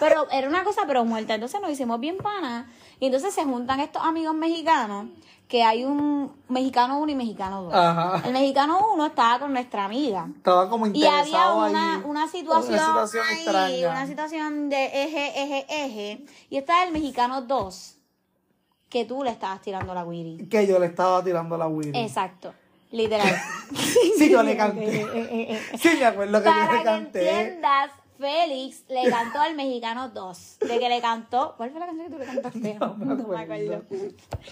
[0.00, 2.66] Pero era una cosa pero muerta, entonces nos hicimos bien panas
[2.98, 5.06] y entonces se juntan estos amigos mexicanos,
[5.46, 7.74] que hay un mexicano uno y mexicano dos.
[7.74, 8.22] Ajá.
[8.26, 10.28] El mexicano uno estaba con nuestra amiga.
[10.36, 12.02] Estaba como Y interesado había una, ahí.
[12.04, 13.90] una situación, Una situación ahí, extraña.
[13.90, 16.26] una situación de eje, eje, eje.
[16.50, 17.96] Y está el mexicano 2,
[18.90, 20.46] que tú le estabas tirando la Wiri.
[20.48, 21.98] Que yo le estaba tirando la Willy.
[21.98, 22.52] Exacto,
[22.90, 23.34] literal.
[24.18, 25.58] Sí, yo le canté.
[25.78, 27.30] Sí, me acuerdo que yo Para le que canté.
[27.40, 30.58] entiendas, Félix le cantó al mexicano 2.
[30.68, 31.54] De que le cantó.
[31.56, 32.74] ¿Cuál fue la canción que tú le cantaste?
[32.78, 33.82] No me acuerdo.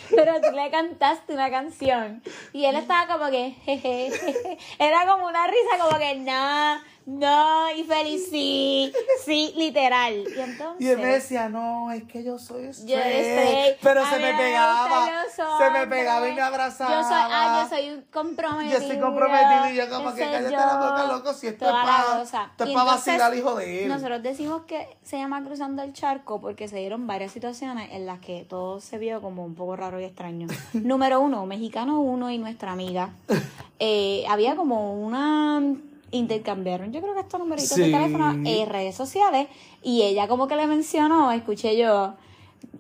[0.09, 2.23] Pero tú le cantaste una canción.
[2.55, 3.51] Y él estaba como que.
[3.65, 4.59] jeje, jeje.
[4.79, 7.73] Era como una risa, como que no, no.
[7.75, 8.93] Y Félix sí,
[9.25, 10.15] sí, literal.
[10.15, 10.81] Y entonces.
[10.81, 12.89] Y él me decía, no, es que yo soy straight.
[12.89, 13.77] Yo estoy.
[13.83, 15.25] Pero se me pegaba.
[15.35, 16.91] Se me pegaba y me abrazaba.
[16.91, 18.79] Yo soy, ah, yo soy comprometido.
[18.79, 21.71] Yo estoy comprometido y yo como que cállate yo, la boca, loco, si esto es
[21.71, 23.89] para esto es Y pa entonces, vacilar, hijo de él.
[23.89, 28.19] Nosotros decimos que se llama cruzando el charco porque se dieron varias situaciones en las
[28.21, 30.49] que todo se vio como un poco raro y extraño.
[30.73, 33.11] Número uno, mexicano uno y nuestra amiga.
[33.81, 35.63] Eh, había como una
[36.11, 37.93] intercambiaron yo creo que estos numeritos de Sí.
[37.93, 39.49] teléfono en redes sociales
[39.83, 42.15] y ella como que le mencionó, escuché yo,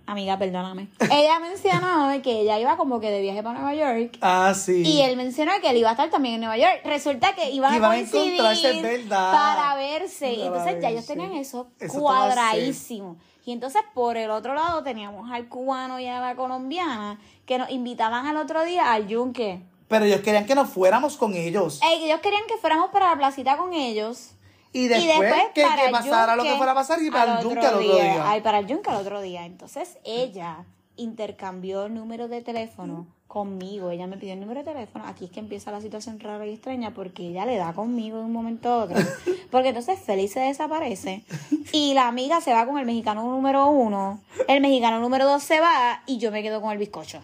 [0.07, 0.88] amiga, perdóname.
[1.12, 4.83] Ella mencionó que ella iba como que de viaje para Nueva York Ah, sí.
[4.85, 6.81] y él mencionó que él iba a estar también en Nueva York.
[6.85, 9.33] Resulta que iban, Iban a a coincidir es verdad.
[9.33, 10.35] para verse.
[10.35, 13.17] Para entonces ya ellos tenían eso, Eso cuadradísimo.
[13.45, 17.71] Y entonces por el otro lado teníamos al cubano y a la colombiana que nos
[17.71, 19.61] invitaban al otro día al yunque.
[19.88, 21.81] Pero ellos querían que nos fuéramos con ellos.
[21.83, 24.33] Ey, ellos querían que fuéramos para la placita con ellos.
[24.72, 27.66] Y después, que, para que pasara lo que fuera a pasar y para el yunque
[27.66, 28.31] al otro día.
[28.31, 29.46] Ay, para el yunque al otro día.
[29.46, 30.64] Entonces ella
[30.96, 33.90] intercambió el número de teléfono conmigo.
[33.90, 35.07] Ella me pidió el número de teléfono.
[35.07, 38.24] Aquí es que empieza la situación rara y extraña porque ella le da conmigo de
[38.24, 38.96] un momento a otro.
[39.51, 41.24] Porque entonces Félix se desaparece
[41.72, 44.20] y la amiga se va con el mexicano número uno.
[44.46, 47.20] El mexicano número dos se va y yo me quedo con el bizcocho.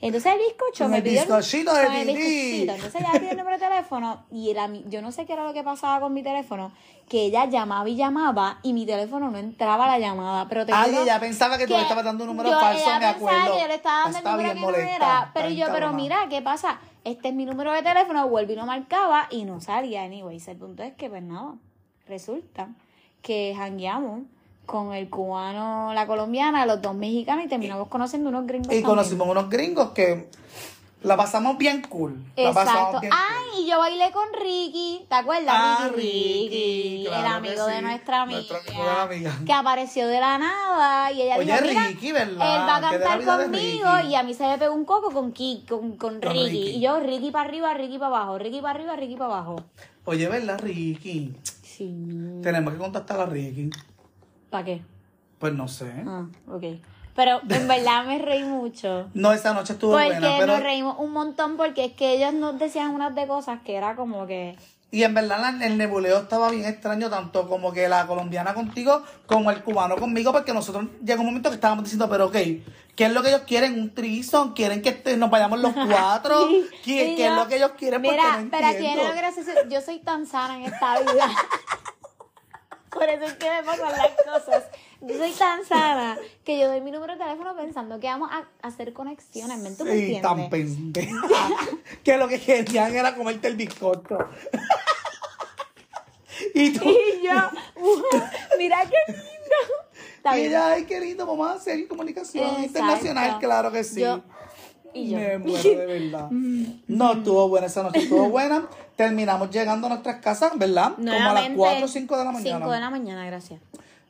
[0.00, 2.72] Entonces el bizcocho Con me el pidió bizcochito de con el bizcochito.
[2.72, 5.44] Entonces ella pidió el número de teléfono y el ami- yo no sé qué era
[5.44, 6.70] lo que pasaba con mi teléfono,
[7.08, 10.46] que ella llamaba y llamaba y mi teléfono no entraba a la llamada.
[10.48, 12.84] Pero te Ay, digo ella pensaba que tú le estabas dando un número yo- falso,
[12.88, 13.54] ella me acuerdo.
[13.54, 15.18] que yo le estaba dando Está el número que no molesta, era.
[15.18, 16.78] está Pero yo, pero mira, ¿qué pasa?
[17.02, 20.02] Este es mi número de teléfono, vuelvo y lo marcaba y no salía.
[20.04, 21.54] Anyways, el punto es que, pues nada,
[22.06, 22.68] resulta
[23.22, 24.20] que jangueamos
[24.68, 28.66] con el cubano, la colombiana, los dos mexicanos y terminamos conociendo unos gringos.
[28.66, 28.84] Y también.
[28.84, 30.28] conocimos unos gringos que
[31.02, 32.22] la pasamos bien cool.
[32.36, 33.00] La Exacto.
[33.00, 35.54] bien Ay, y yo bailé con Ricky, ¿te acuerdas?
[35.56, 39.32] Ah, Ricky, Ricky, claro el amigo de nuestra amiga, amigo de amiga.
[39.46, 42.28] que apareció de la nada y ella Oye, dijo, mira, Ricky, ¿verdad?
[42.32, 45.64] él va a cantar conmigo y a mí se me pegó un coco con, Ki-
[45.66, 46.44] con, con Con Ricky.
[46.50, 46.68] Ricky.
[46.76, 49.56] Y yo, Ricky para arriba, Ricky para abajo, Ricky para arriba, Ricky para abajo.
[50.04, 51.32] Oye, ¿verdad, Ricky?
[51.62, 51.94] Sí.
[52.42, 53.70] Tenemos que contactar a Ricky.
[54.50, 54.82] ¿Para qué?
[55.38, 55.92] Pues no sé.
[56.06, 56.64] Ah, ok.
[57.14, 59.08] Pero en verdad me reí mucho.
[59.14, 60.52] No, esa noche estuvo Porque buena, pero...
[60.54, 63.96] nos reímos un montón porque es que ellos nos decían unas de cosas que era
[63.96, 64.56] como que...
[64.90, 69.50] Y en verdad el nebuleo estaba bien extraño, tanto como que la colombiana contigo, como
[69.50, 72.36] el cubano conmigo, porque nosotros llegó un momento que estábamos diciendo, pero ok,
[72.96, 73.78] ¿qué es lo que ellos quieren?
[73.78, 74.54] ¿Un trison?
[74.54, 76.48] ¿Quieren que este- nos vayamos los cuatro?
[76.84, 78.00] ¿Qué, es lo que ellos quieren?
[78.00, 79.02] Porque Mira, no pero entiendo.
[79.02, 79.50] viene lo gracioso.
[79.68, 81.28] Yo soy tan sana en esta vida.
[82.90, 84.64] Por eso es que me pasan las cosas.
[85.00, 88.46] Yo soy tan sana que yo doy mi número de teléfono pensando que vamos a
[88.66, 89.58] hacer conexiones.
[89.58, 90.76] ¿Me, ¿Tú me Sí, tan entiendes?
[90.76, 91.48] pendeja.
[92.02, 94.18] que lo que querían era comerte el bizcocho.
[96.54, 97.34] y tú, Y yo,
[98.58, 99.28] mira qué lindo.
[100.16, 100.52] Está y bien.
[100.52, 102.62] ella, ay, qué lindo, vamos a hacer comunicación Exacto.
[102.66, 104.00] internacional, claro que sí.
[104.00, 104.22] Yo-
[104.94, 105.18] y yo.
[105.18, 106.28] Me muero de verdad.
[106.30, 108.66] No, estuvo buena esa noche, estuvo buena.
[108.96, 110.94] Terminamos llegando a nuestras casas, ¿verdad?
[110.96, 112.58] Como a las Nuevamente, 4 o 5 de la mañana.
[112.58, 113.60] 5 de la mañana, gracias.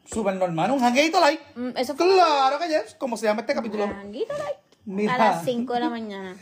[0.07, 1.41] Súper normal, un jangueito light.
[1.55, 3.85] Mm, Eso fue Claro que yes, como se llama este capítulo.
[3.85, 5.15] Tranquilo, like, Mira.
[5.15, 6.37] a las 5 de la mañana.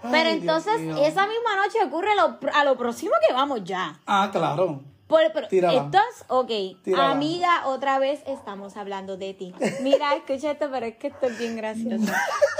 [0.12, 3.98] Pero entonces, esa misma noche ocurre lo, a lo próximo que vamos ya.
[4.06, 4.82] Ah, claro.
[5.08, 5.90] Por, pero Tírala.
[6.28, 6.50] ok,
[6.84, 7.10] Tírala.
[7.10, 9.54] amiga, otra vez estamos hablando de ti.
[9.80, 12.12] Mira, escucha esto, pero es que esto es bien gracioso.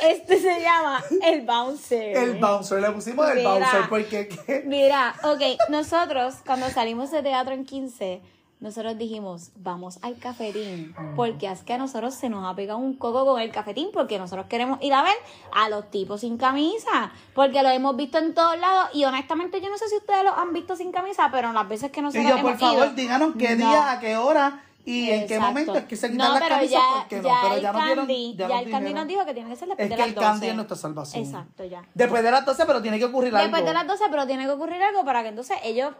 [0.02, 2.16] Este se llama el bouncer.
[2.16, 3.50] El bouncer, le pusimos el Mira.
[3.50, 4.62] bouncer porque ¿qué?
[4.64, 8.22] Mira, ok, nosotros cuando salimos de teatro en 15,
[8.60, 12.94] nosotros dijimos, vamos al cafetín, porque es que a nosotros se nos ha pegado un
[12.94, 15.14] coco con el cafetín, porque nosotros queremos ir a ver
[15.54, 19.70] a los tipos sin camisa, porque lo hemos visto en todos lados, y honestamente yo
[19.70, 22.28] no sé si ustedes los han visto sin camisa, pero las veces que nosotros Y
[22.28, 23.68] yo, por hemos favor, ido, díganos qué no.
[23.68, 26.70] día, a qué hora y en qué momento es que se quitan no, las camisas,
[26.72, 27.22] ya, ¿por qué no?
[27.24, 29.84] ya Pero el ya Candy, ya el Candy nos dijo que tiene que ser después
[29.84, 30.26] Es de que las el 12.
[30.26, 31.24] Candy es nuestra salvación.
[31.24, 31.82] Exacto, ya.
[31.94, 33.42] Después de las 12, pero tiene que ocurrir algo.
[33.42, 35.92] Después de las 12, pero tiene que ocurrir algo para que entonces ellos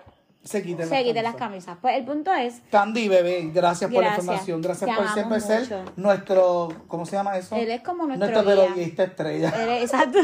[0.44, 1.76] Se quiten las camisas.
[1.80, 4.62] Pues el punto es, Candy, bebé, gracias, por la información.
[4.62, 7.54] Gracias Te por siempre ser nuestro, ¿cómo se llama eso?
[7.54, 9.50] Él es como nuestro Nuestro estrella.
[9.50, 10.18] Eres- Exacto.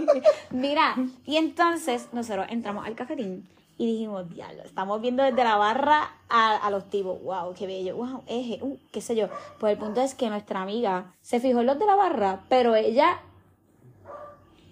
[0.50, 3.48] Mira, y entonces nosotros entramos al cafetín
[3.78, 7.96] y dijimos, diablo, estamos viendo desde la barra a, a los tipos, wow, qué bello,
[7.96, 9.28] wow, eje, uh, qué sé yo.
[9.58, 12.74] Pues el punto es que nuestra amiga se fijó en los de la barra, pero
[12.74, 13.20] ella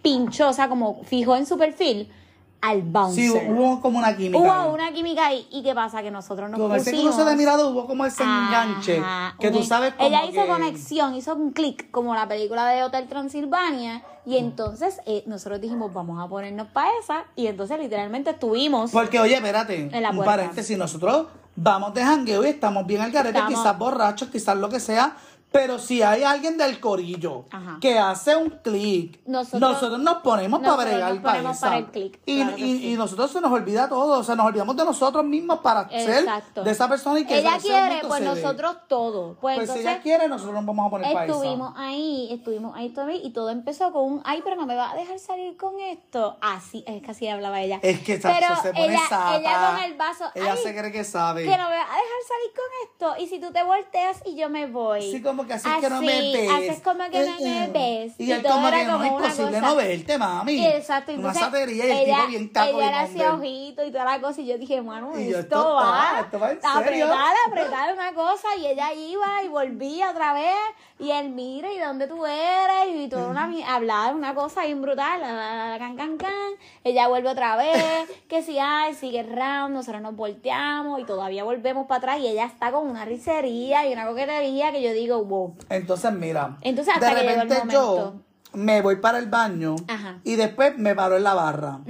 [0.02, 2.12] pinchó, o sea, como fijó en su perfil
[2.60, 3.24] al bouncer.
[3.24, 4.38] Sí, hubo como una química.
[4.38, 4.68] Hubo ahí.
[4.70, 5.46] una química ahí.
[5.50, 6.02] ¿Y qué pasa?
[6.02, 7.14] Que nosotros nos ese pusimos...
[7.14, 9.02] cruce de mirada hubo como ese enganche.
[9.38, 12.82] Que tú sabes como Ella hizo que- conexión, hizo un clic, como la película de
[12.82, 14.02] Hotel Transilvania.
[14.26, 14.30] Mm.
[14.30, 17.24] Y entonces eh, nosotros dijimos, vamos a ponernos para esa.
[17.34, 18.90] Y entonces literalmente estuvimos.
[18.90, 23.10] Porque, oye, espérate, En la un paréntesis, nosotros vamos de jangueo y estamos bien al
[23.10, 25.16] garete, Estamos- quizás borrachos, quizás lo que sea,
[25.52, 27.78] pero si hay alguien del corillo Ajá.
[27.80, 31.66] que hace un clic, Nosotros- nosotros, nos ponemos para nosotros bregar nos para ponemos esa.
[31.66, 32.92] para el clic, Y, claro y- sí.
[32.92, 36.60] y nosotros se nos olvida todo, o sea, nos olvidamos de nosotros mismos para Exacto.
[36.60, 38.34] ser de esa persona y que ella ese quiere, pues se dé.
[38.42, 39.36] nosotros todo.
[39.40, 42.76] Pues, Pues si entonces ella quiere, nosotros nos vamos a poner para estuvimos ahí, estuvimos
[42.76, 43.16] ahí todavía.
[43.22, 46.36] Y todo empezó con un, ay, pero no me va a dejar salir con esto.
[46.40, 47.80] Así, es que así hablaba ella.
[47.82, 49.36] Es que pero se pone ella, sata.
[49.36, 51.42] ella con el vaso, Ella ay, se cree que sabe.
[51.42, 53.22] que no me va a dejar salir con esto.
[53.22, 55.02] Y si tú te volteas y yo me voy.
[55.10, 56.50] Sí, como que así es que no me Así, ves.
[56.50, 58.12] así es como que no me ves.
[58.18, 59.60] Y, él todo como era que no, es una cosa.
[59.60, 60.66] no verte, mami.
[60.66, 63.48] Exacto, Una entonces satería y el ella, tipo bien caco ella hacía hombre.
[63.48, 66.60] ojitos y toda la cosa y yo dije, mano, Y esto, va, esto va en
[66.60, 67.06] serio.
[67.06, 70.54] apretar, apretar una cosa y ella iba y volvía otra vez
[70.98, 74.82] y él mira y de dónde tú eres y toda una hablaba una cosa bien
[74.82, 76.52] brutal, la, la, la, can can can,
[76.84, 77.82] ella vuelve otra vez,
[78.28, 82.28] que si ay, sigue el round, nosotros nos volteamos y todavía volvemos para atrás y
[82.28, 85.56] ella está con una risería y una coquetería que yo digo, wow.
[85.70, 86.58] Entonces, mira.
[86.60, 88.14] Entonces, hasta de que repente yo
[88.52, 90.20] me voy para el baño Ajá.
[90.24, 91.80] y después me paro en la barra.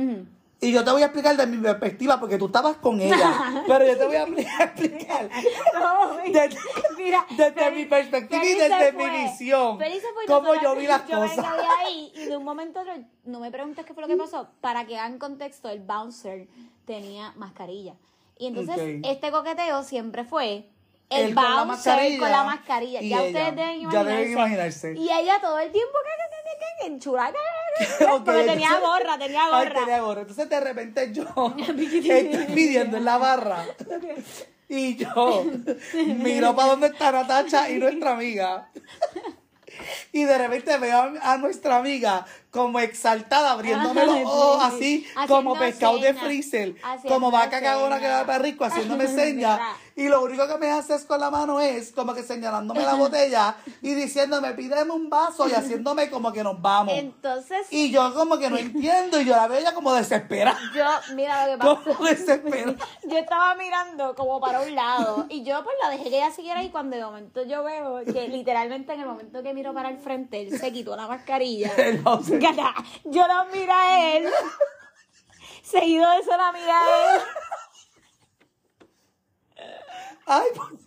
[0.63, 3.65] Y yo te voy a explicar de mi perspectiva porque tú estabas con ella.
[3.67, 4.25] pero yo te voy a
[4.65, 5.31] explicar
[5.73, 6.59] No, desde,
[6.99, 9.11] mira, desde mi perspectiva y desde fue.
[9.11, 9.79] mi visión.
[10.27, 11.37] Cómo yo vi las yo cosas.
[11.37, 12.93] quedé ahí y de un momento a otro,
[13.25, 16.47] no me preguntes qué fue lo que pasó, para que hagan contexto, el bouncer
[16.85, 17.95] tenía mascarilla.
[18.39, 20.69] Y entonces este coqueteo siempre fue
[21.11, 23.03] el Él con la bouncer mascarilla con la mascarilla.
[23.03, 24.15] y Ya ustedes deben Ya imaginarse.
[24.15, 24.95] deben imaginarse.
[24.97, 26.21] Y ella todo el tiempo que,
[26.83, 26.99] en
[28.11, 29.81] Ok, porque tenía gorra, tenía gorra.
[29.81, 30.21] tenía gorra.
[30.23, 31.25] Entonces de repente yo
[31.59, 33.65] estoy pidiendo en la barra.
[34.69, 35.45] Y yo
[35.95, 38.71] miro para dónde está Natacha y nuestra amiga.
[40.13, 45.99] Y de repente veo a, nuestra amiga como exaltada, abriéndome los ojos así, como pescado
[45.99, 46.75] de freezer,
[47.09, 49.61] como vaca cagona que va para rico, haciéndome señas.
[50.01, 52.95] Y lo único que me hace es con la mano es como que señalándome la
[52.95, 56.95] botella y diciéndome, pídeme un vaso y haciéndome como que nos vamos.
[56.97, 60.59] Entonces, Y yo como que no entiendo y yo la veo ella como desesperada.
[60.75, 61.81] yo, mira lo que pasa.
[61.85, 62.77] Como desesperada.
[63.03, 66.63] Yo estaba mirando como para un lado y yo pues la dejé que ella siguiera
[66.63, 69.99] y cuando de momento yo veo que literalmente en el momento que miro para el
[69.99, 71.73] frente él se quitó la mascarilla.
[73.05, 74.31] Yo lo miro a él.
[75.63, 77.21] Seguido de eso la mira a él.
[80.33, 80.73] Ay, por-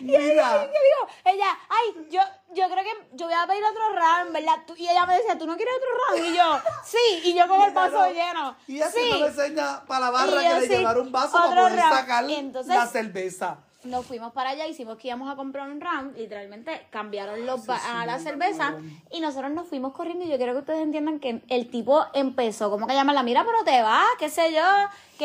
[0.00, 1.08] Y ella, Mira, ¿qué dijo?
[1.24, 2.20] Ella, ay, yo,
[2.54, 4.58] yo creo que yo voy a pedir otro round, ¿verdad?
[4.66, 6.32] Tú- y ella me decía, ¿tú no quieres otro round?
[6.32, 8.56] Y yo, sí, y yo con el vaso lleno.
[8.66, 9.10] Y ella sí.
[9.20, 11.76] me enseña para la barra Y que yo le sí, llevar un vaso para poder
[11.78, 11.94] round.
[11.94, 13.58] sacar entonces- la cerveza.
[13.84, 17.80] Nos fuimos para allá, hicimos que íbamos a comprar un round, literalmente cambiaron los ba-
[18.00, 18.74] a la cerveza
[19.10, 22.70] y nosotros nos fuimos corriendo y yo quiero que ustedes entiendan que el tipo empezó
[22.70, 24.62] como que llamarla, mira, pero te vas, qué sé yo,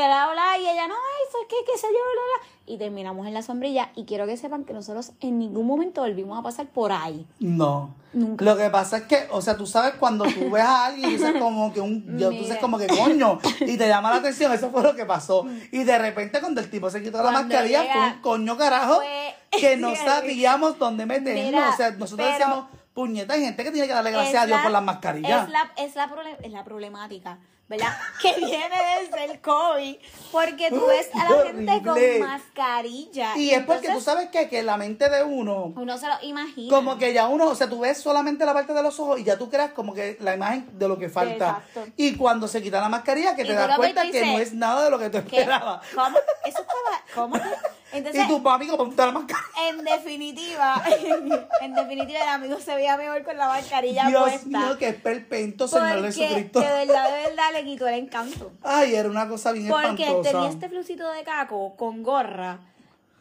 [0.01, 0.95] que la bla, y ella, no,
[1.27, 2.73] eso es que, qué sé yo, bla, bla.
[2.73, 6.37] Y terminamos en la sombrilla y quiero que sepan que nosotros en ningún momento volvimos
[6.37, 7.25] a pasar por ahí.
[7.39, 7.95] No.
[8.13, 8.43] Nunca.
[8.43, 11.13] Lo que pasa es que, o sea, tú sabes cuando tú ves a alguien y
[11.13, 14.51] dices como que un, yo, tú dices como que coño, y te llama la atención,
[14.51, 15.45] eso fue lo que pasó.
[15.71, 18.57] Y de repente cuando el tipo se quitó la Cuando mascarilla, llega- fue un coño
[18.57, 21.73] carajo Fue- que no sabíamos dónde meternos.
[21.73, 24.57] O sea, nosotros pero- decíamos, puñeta, hay gente que tiene que darle gracias a Dios
[24.57, 25.43] la- por las mascarillas.
[25.45, 26.09] Es la, es la,
[26.43, 27.97] es la problemática, ¿verdad?
[28.21, 29.95] Que viene desde el COVID,
[30.31, 33.37] porque tú ves a la Qué gente con mascarilla.
[33.37, 36.75] Y es porque tú sabes que, que la mente de uno Uno se lo imagina.
[36.75, 39.23] Como que ya uno, o sea, tú ves solamente la parte de los ojos y
[39.23, 41.61] ya tú creas como que la imagen de lo que falta.
[41.67, 41.93] Exacto.
[41.95, 44.89] Y cuando se quita la mascarilla, que te das cuenta que no es nada de
[44.89, 45.39] lo que tú ¿Qué?
[45.39, 45.85] esperabas.
[45.93, 46.17] ¿Cómo?
[46.45, 47.03] Eso estaba.
[47.13, 47.37] ¿Cómo?
[47.93, 49.69] Entonces, Y tu papi como la mascarilla.
[49.69, 50.83] en definitiva,
[51.61, 54.47] en definitiva, el amigo se veía mejor con la mascarilla Dios puesta.
[54.59, 56.59] mío, que es perpento, Señor porque Jesucristo.
[56.59, 58.51] de verdad, de verdad le quitó el encanto.
[58.63, 60.31] Ay, era una cosa bien Porque espantosa.
[60.31, 62.59] tenía este flucito de caco con gorra,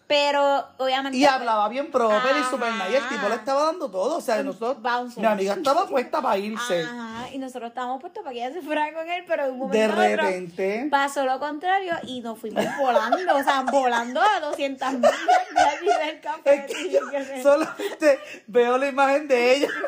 [0.07, 1.19] pero obviamente.
[1.19, 2.73] Y hablaba bien proper y super.
[2.90, 4.16] Y el tipo le estaba dando todo.
[4.16, 5.21] O sea, nosotros, bouncer.
[5.23, 6.83] mi amiga estaba puesta para irse.
[6.85, 9.59] Ajá, y nosotros estábamos puestos para que ella se fuera con él, pero de un
[9.59, 10.88] momento De otro repente.
[10.90, 16.55] pasó lo contrario y nos fuimos volando, o sea, volando a 200 millas del café.
[16.55, 17.01] Es que yo
[17.42, 19.69] solamente veo la imagen de ella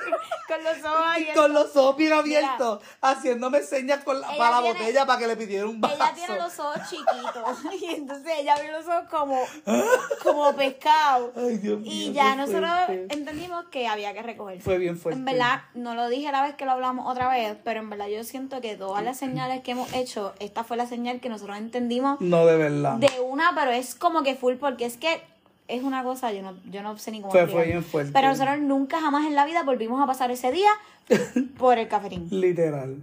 [0.48, 1.42] Con los ojos abiertos.
[1.42, 5.26] con los ojos bien abiertos, haciéndome señas con la- para la tiene- botella para que
[5.26, 5.94] le pidiera un vaso.
[5.96, 9.38] Ella tiene los ojos chiquitos y entonces ella abrió los ojos como,
[10.22, 11.32] como pescado.
[11.36, 13.14] Ay, Dios mío, y ya nosotros fuerte.
[13.14, 14.60] entendimos que había que recoger.
[14.60, 15.18] Fue bien fuerte.
[15.18, 18.08] En verdad, no lo dije la vez que lo hablamos otra vez, pero en verdad
[18.08, 21.56] yo siento que todas las señales que hemos hecho, esta fue la señal que nosotros
[21.58, 22.94] entendimos No, de verdad.
[22.94, 25.20] de una, pero es como que full, porque es que
[25.68, 28.12] es una cosa, yo no, yo no sé ni cómo Fue- bien fuerte.
[28.12, 30.70] Pero nosotros nunca jamás en la vida volvimos a pasar ese día
[31.58, 32.26] por el cafetín.
[32.30, 33.02] Literal.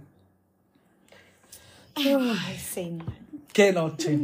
[1.94, 3.06] Ay, señor.
[3.56, 4.18] Qué noche.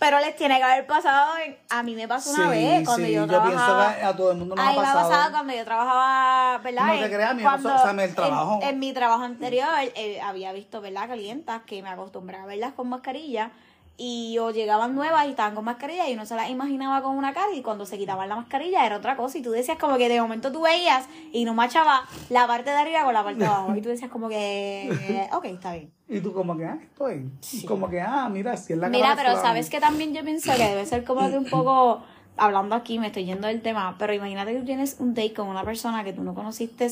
[0.00, 1.34] Pero les tiene que haber pasado,
[1.70, 3.94] a mí me pasó una Sí, vez cuando sí, yo yo pienso trabajaba.
[3.96, 5.30] que a todo el mundo nos a ha mí me ha pasado.
[5.30, 6.86] cuando yo trabajaba, ¿verdad?
[6.86, 8.58] No te creas, a mí me pasó, o sea, en el trabajo.
[8.60, 11.06] En, en mi trabajo anterior eh, había visto, ¿verdad?
[11.06, 13.52] Calientas que me acostumbraba a verlas con mascarilla
[13.96, 17.32] y o llegaban nuevas y estaban con mascarilla y uno se las imaginaba con una
[17.34, 20.08] cara y cuando se quitaban la mascarilla era otra cosa y tú decías como que
[20.08, 23.46] de momento tú veías y no machaba la parte de arriba con la parte de
[23.46, 25.92] abajo y tú decías como que, ok, está bien.
[26.08, 27.30] Y tú como que, ah, estoy.
[27.66, 30.68] Como que, ah, mira, si es la Mira, pero sabes que también yo pienso que
[30.68, 32.02] debe ser como que un poco,
[32.36, 35.48] hablando aquí, me estoy yendo del tema, pero imagínate que tú tienes un date con
[35.48, 36.90] una persona que tú no conociste,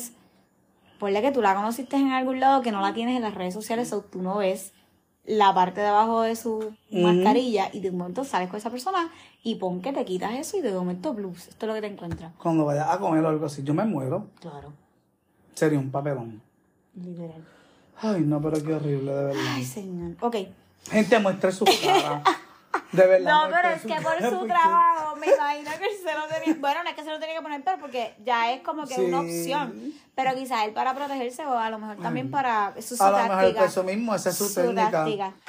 [0.98, 3.52] ponle que tú la conociste en algún lado que no la tienes en las redes
[3.52, 4.72] sociales o tú no ves
[5.26, 9.11] la parte de abajo de su mascarilla y de un momento sales con esa persona
[9.42, 11.87] y pon que te quitas eso y de momento blues, esto es lo que te
[11.87, 12.33] encuentras.
[12.38, 14.28] Cuando vayas a comer o algo así, yo me muero.
[14.40, 14.72] Claro,
[15.54, 16.40] Sería un papelón.
[16.94, 17.44] literal.
[18.02, 19.42] Ay, no, pero qué horrible, de verdad.
[19.54, 20.16] Ay, señor.
[20.20, 20.37] Ok.
[20.90, 22.22] Gente, muestre su cara.
[22.92, 23.33] De verdad.
[23.48, 26.56] No, pero es que por su porque- trabajo me imagino que se lo tenía.
[26.61, 28.94] Bueno, no es que se lo tenía que poner, pero porque ya es como que
[28.94, 29.00] Sí.
[29.02, 29.92] una opción.
[30.14, 32.72] Pero quizás él para protegerse o a lo mejor también para.
[32.76, 33.64] Eso es su A lo mejor táctica.
[33.64, 35.04] eso mismo, esa es su, Su técnica.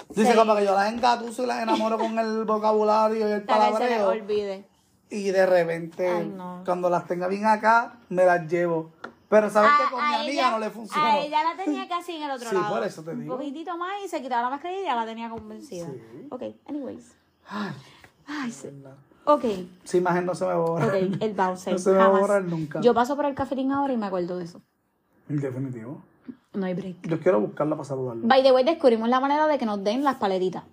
[0.10, 0.38] Dice Sí.
[0.38, 3.68] como que yo las engatuso y las enamoro con el vocabulario y el Tal vez
[3.68, 4.08] se palabreo.
[4.10, 4.66] olvide.
[5.10, 6.62] Y de repente, Ay, no.
[6.66, 8.92] cuando las tenga bien acá, me las llevo.
[9.32, 11.06] Pero sabes que con mi amiga ella, no le funcionó.
[11.06, 12.76] a ella la tenía casi en el otro Sí, lado.
[12.76, 13.34] por eso te digo.
[13.34, 15.86] Un poquitito más y se quitaba la mascarilla y ya la tenía convencida.
[15.88, 16.28] Sí.
[16.30, 17.16] Ok, anyways.
[17.48, 17.72] Ay,
[18.28, 18.68] Ay, sí.
[18.68, 18.98] verdad.
[19.24, 19.44] Ok,
[19.86, 20.86] Esa imagen no se me borra.
[20.88, 21.74] ok, el bouncer.
[21.74, 22.82] No se me va a borrar nunca.
[22.82, 24.62] Yo paso por el cafetín ahora y me acuerdo de eso.
[25.30, 26.02] En definitivo.
[26.54, 27.08] No hay break.
[27.08, 28.24] Yo quiero buscarla para saludarla.
[28.28, 30.64] By the way, descubrimos la manera de que nos den las paletitas.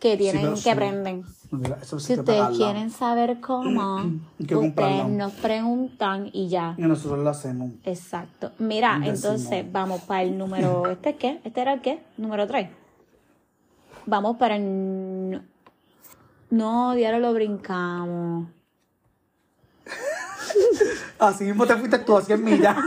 [0.00, 0.70] Que tienen, que sí.
[0.74, 1.24] prenden.
[1.50, 2.56] Mira, eso sí Si ustedes pagarla.
[2.56, 3.96] quieren saber cómo,
[4.38, 5.04] ustedes comprarla.
[5.04, 6.74] nos preguntan y ya.
[6.76, 7.70] Y nosotros lo hacemos.
[7.84, 8.52] Exacto.
[8.58, 9.24] Mira, Decimos.
[9.24, 10.90] entonces vamos para el número.
[10.90, 11.40] ¿Este es qué?
[11.44, 12.02] ¿Este era el qué?
[12.16, 12.68] Número 3.
[14.06, 15.42] Vamos para el.
[16.50, 18.48] No, diario lo brincamos.
[21.18, 22.76] Así mismo te fuiste tú a 100 millas.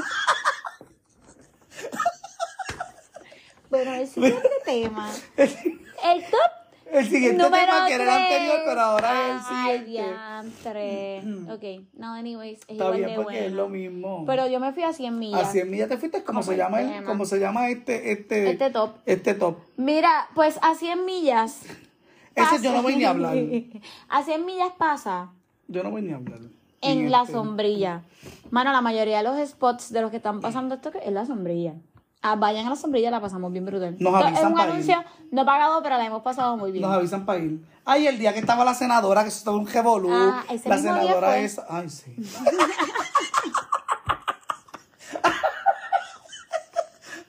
[3.70, 5.10] Bueno, el siguiente tema.
[5.36, 6.52] El top
[6.92, 9.90] El siguiente número tema que era el anterior, pero ahora es el Ay, siguiente.
[9.92, 11.22] diantre.
[11.52, 12.60] Ok, no, anyways.
[12.60, 14.24] Es Está igual bien de porque es lo mismo.
[14.26, 15.42] Pero yo me fui a 100 millas.
[15.48, 18.52] a 100 millas te fuiste, ¿cómo Como se el llama el, se llama este, este,
[18.52, 18.96] Este top.
[19.06, 19.58] Este top.
[19.76, 21.62] Mira, pues a 100 millas.
[22.36, 23.36] Ese yo no voy ni a hablar.
[24.10, 25.32] A 100 millas pasa
[25.68, 26.40] Yo no voy ni a hablar.
[26.82, 27.34] en la este.
[27.34, 28.04] sombrilla.
[28.52, 31.74] Mano, la mayoría de los spots de los que están pasando esto es la sombrilla.
[32.22, 33.96] Ah, vayan a la sombrilla, la pasamos bien brutal.
[34.00, 34.72] Nos avisan es un para ir.
[34.72, 36.82] anuncio no pagado, pero la hemos pasado muy bien.
[36.82, 37.60] Nos avisan para ir.
[37.86, 40.10] Ay, el día que estaba la senadora, que eso estaba un revolú.
[40.12, 41.44] Ah, ese la mismo día senadora fue.
[41.46, 41.66] esa.
[41.70, 42.16] Ay, sí.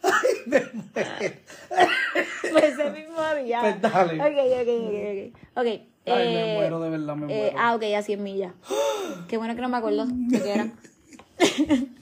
[0.02, 1.36] Ay, me muero.
[2.52, 3.60] Pues ese mismo día.
[3.60, 4.14] Pues dale.
[4.20, 5.66] Ok, ok, ok, ok.
[5.66, 5.66] Ok.
[5.66, 7.56] Ay, me eh, muero, de verdad, me eh, muero.
[7.60, 8.52] ah, ok, a 100 millas.
[9.28, 10.70] Qué bueno que no me acuerdo de qué era.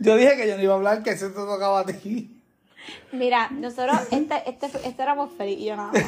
[0.00, 2.30] Yo dije que yo no iba a hablar, que eso te tocaba a ti.
[3.12, 6.04] Mira, nosotros, este, este, este éramos feliz y yo nada más.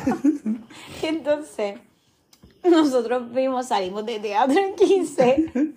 [1.02, 1.78] Y entonces,
[2.62, 5.74] nosotros vimos, salimos de teatro en 15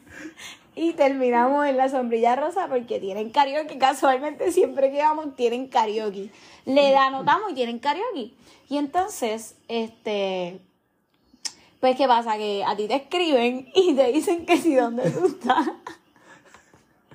[0.75, 3.77] y terminamos en la sombrilla rosa porque tienen karaoke.
[3.77, 6.29] Casualmente, siempre que vamos, tienen karaoke.
[6.65, 8.31] Le anotamos y tienen karaoke.
[8.69, 10.59] Y entonces, este.
[11.79, 12.37] Pues, ¿qué pasa?
[12.37, 15.69] Que a ti te escriben y te dicen que si dónde tú estás.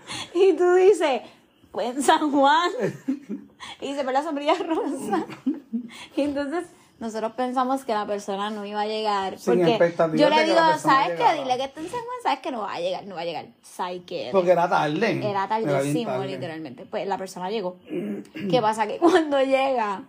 [0.34, 1.22] Y tú dices,
[1.70, 2.70] pues en San Juan.
[3.80, 5.26] Y se ve la sombrilla rosa.
[6.16, 6.66] Y entonces
[7.00, 9.38] nosotros pensamos que la persona no iba a llegar.
[9.38, 9.78] Sin porque
[10.14, 11.16] yo le digo, ¿sabes qué?
[11.16, 11.42] llegara".
[11.42, 13.06] Dile que está en San Juan, ¿sabes que no va a llegar?
[13.06, 13.46] No va a llegar.
[13.62, 14.28] ¿Sabes qué?
[14.32, 15.28] Porque era tarde.
[15.28, 16.26] Era tardísimo, tarde.
[16.26, 16.86] literalmente.
[16.86, 17.78] Pues la persona llegó.
[18.50, 18.86] ¿Qué pasa?
[18.86, 20.02] Que cuando llega,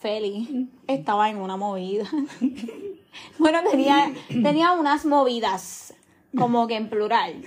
[0.00, 2.06] Feli estaba en una movida.
[3.38, 5.94] bueno, tenía, tenía unas movidas,
[6.36, 7.42] como que en plural.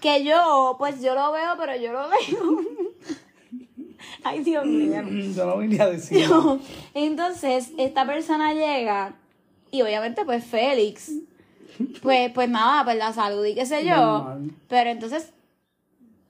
[0.00, 2.60] Que yo, pues yo lo veo, pero yo lo veo.
[4.22, 5.02] Ay, Dios mío.
[5.34, 6.28] Yo no vine a decir.
[6.94, 9.14] Entonces, esta persona llega
[9.70, 11.12] y obviamente pues Félix,
[12.02, 13.96] pues, pues nada, pues la salud y qué sé yo.
[13.96, 14.50] Normal.
[14.68, 15.32] Pero entonces,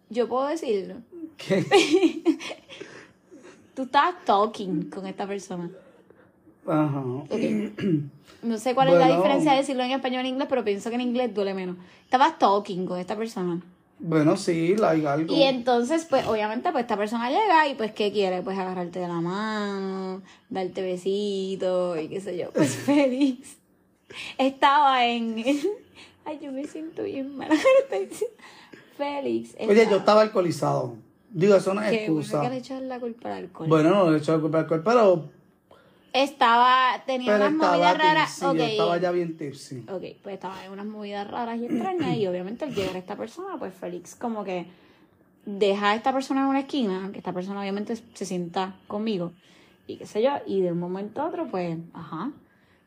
[0.09, 0.97] yo puedo decirlo.
[1.37, 1.65] ¿Qué?
[3.75, 5.71] Tú estabas talking con esta persona.
[6.67, 7.05] Ajá.
[8.43, 10.89] No sé cuál es la diferencia de decirlo en español o en inglés, pero pienso
[10.89, 11.77] que en inglés duele menos.
[12.05, 13.61] Estabas talking con esta persona.
[13.99, 15.35] Bueno, sí, like algo.
[15.35, 18.41] Y entonces, pues, obviamente, pues esta persona llega y pues, ¿qué quiere?
[18.41, 22.51] Pues agarrarte de la mano, darte besitos y qué sé yo.
[22.53, 23.59] Pues Félix
[24.39, 25.37] estaba en.
[26.25, 27.51] Ay, yo me siento bien mal.
[28.97, 29.55] Félix.
[29.61, 30.97] Oye, yo estaba alcoholizado.
[31.31, 32.41] Digo, eso no es Qué bueno excusa.
[32.41, 33.69] que le echas la culpa al alcohol.
[33.69, 35.29] Bueno, no le he hecho la culpa al alcohol, pero,
[36.13, 38.31] Estaba, tenía pero unas movidas estaba raras.
[38.35, 38.59] tipsy, ok.
[38.59, 39.85] estaba ya bien tipsy.
[39.89, 43.17] Ok, pues estaba en unas movidas raras y extrañas y obviamente al llegar a esta
[43.17, 44.67] persona, pues Félix como que
[45.47, 49.33] deja a esta persona en una esquina, que esta persona obviamente se sienta conmigo
[49.87, 52.31] y qué sé yo, y de un momento a otro pues, ajá,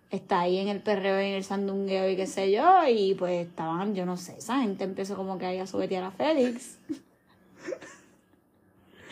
[0.09, 3.95] está ahí en el perreo, en el sandungueo y qué sé yo, y pues estaban,
[3.95, 6.77] yo no sé, esa gente empezó como que ahí a sobetear a Félix.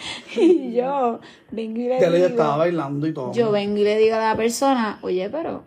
[0.36, 1.20] y yo
[1.52, 3.32] vengo y le Ya digo, estaba bailando y todo.
[3.34, 5.64] yo vengo y le digo a la persona, oye, pero,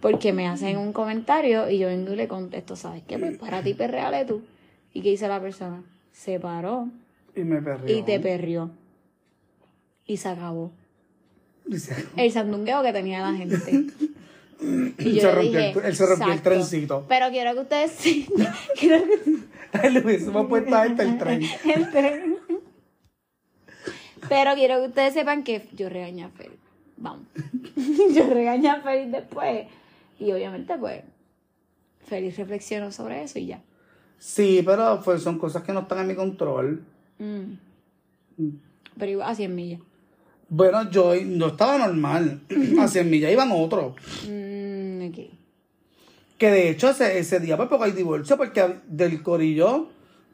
[0.00, 3.18] porque me hacen un comentario y yo vengo y le contesto, ¿sabes qué?
[3.18, 4.42] Pues para ti perreale tú.
[4.92, 5.82] ¿Y qué dice la persona?
[6.12, 6.88] Se paró
[7.36, 7.96] Y me perrió.
[7.96, 8.70] y te perrió.
[10.06, 10.72] Y se acabó.
[12.16, 13.86] El sandungueo que tenía la gente.
[14.98, 17.06] Y yo Se rompió el- él se rompió el trencito.
[17.08, 17.96] Pero quiero que ustedes
[18.78, 19.02] quiero
[19.80, 21.42] que le hubiésemos puesto a este el tren.
[21.64, 22.36] el tren.
[24.30, 26.56] Pero quiero que ustedes sepan que yo regañé a Félix.
[26.96, 27.26] Vamos.
[28.14, 29.66] yo regañé a Félix después.
[30.20, 31.02] Y obviamente, pues,
[32.06, 33.60] Félix reflexionó sobre eso y ya.
[34.18, 36.84] Sí, pero pues, son cosas que no están en mi control.
[37.18, 37.54] Mm.
[38.96, 39.80] Pero iba a 100 millas.
[40.48, 42.40] Bueno, yo no estaba normal.
[42.80, 43.94] A 100 millas iban otros.
[44.28, 45.18] Mm, ok.
[46.38, 49.90] Que de hecho ese, ese día, pues porque hay divorcio, porque del corillo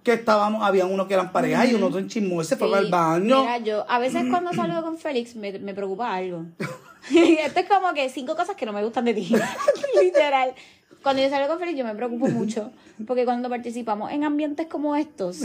[0.07, 2.87] que estábamos, había uno que eran pareja y uno en chismo, ese fue Sí, al
[2.87, 3.41] baño.
[3.41, 6.45] Mira, yo a veces cuando salgo con Félix me, me preocupa algo.
[7.11, 9.35] Esto es como que cinco cosas que no me gustan de ti.
[10.01, 10.55] Literal.
[11.03, 12.71] Cuando yo salgo con Félix yo me preocupo mucho.
[13.05, 15.39] Porque cuando participamos en ambientes como estos,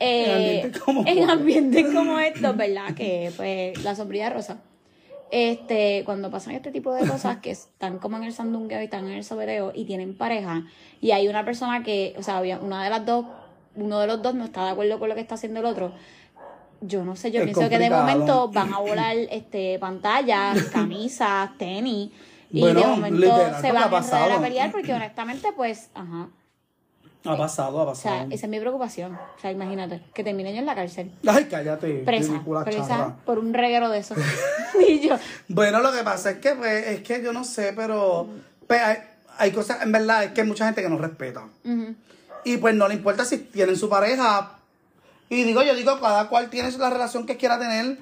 [0.00, 2.94] Eh, ambientes como en ambientes como estos, ¿verdad?
[2.96, 4.58] Que pues la sombrilla rosa.
[5.30, 9.06] Este, cuando pasan este tipo de cosas que están como en el sandungueo y están
[9.06, 10.64] en el sobereo y tienen pareja
[11.00, 13.26] y hay una persona que, o sea, había una de las dos,
[13.76, 15.92] uno de los dos no está de acuerdo con lo que está haciendo el otro.
[16.80, 21.56] Yo no sé, yo Es pienso que de momento van a volar este pantallas, camisas,
[21.58, 22.10] tenis
[22.50, 24.40] y de momento literal, se van a enredar a pasado.
[24.42, 26.28] pelear porque honestamente pues, ajá.
[27.24, 28.30] Ha pasado, ha O sea, pasado.
[28.32, 29.14] esa es mi preocupación.
[29.14, 31.12] O sea, imagínate, que terminen en la cárcel.
[31.24, 31.98] Ay, cállate.
[32.04, 33.16] Presa, presa charra.
[33.24, 34.18] por un reguero de esos.
[34.88, 35.14] y yo,
[35.46, 38.26] Bueno, lo que pasa es que, pues, es que yo no sé, pero
[38.66, 38.96] pues, hay,
[39.38, 41.44] hay cosas, en verdad, es que hay mucha gente que no respeta.
[41.64, 41.94] ujú,
[42.44, 44.58] Y pues no le importa si tienen su pareja.
[45.28, 47.98] Y digo, yo digo, cada cual tiene la relación que quiera tener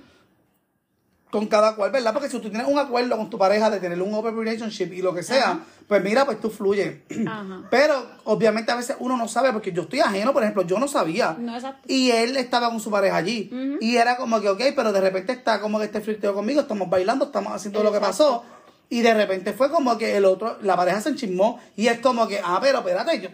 [1.30, 2.12] con cada cual, ¿verdad?
[2.12, 5.01] Porque si tú tienes un acuerdo con tu pareja de tener un open relationship y
[5.01, 7.03] lo que sea, pues mira, pues tú fluye.
[7.26, 7.62] Ajá.
[7.70, 10.88] Pero obviamente a veces uno no sabe, porque yo estoy ajeno, por ejemplo, yo no
[10.88, 11.36] sabía.
[11.38, 11.82] No, exacto.
[11.86, 13.51] Y él estaba con su pareja allí.
[13.80, 16.91] Y era como que, ok, pero de repente está como que este flirteo conmigo, estamos
[16.91, 18.45] bailando, estamos haciendo lo que pasó.
[18.88, 21.61] Y de repente fue como que el otro, la pareja se enchismó.
[21.76, 23.28] Y es como que, ah, pero espérate, yo.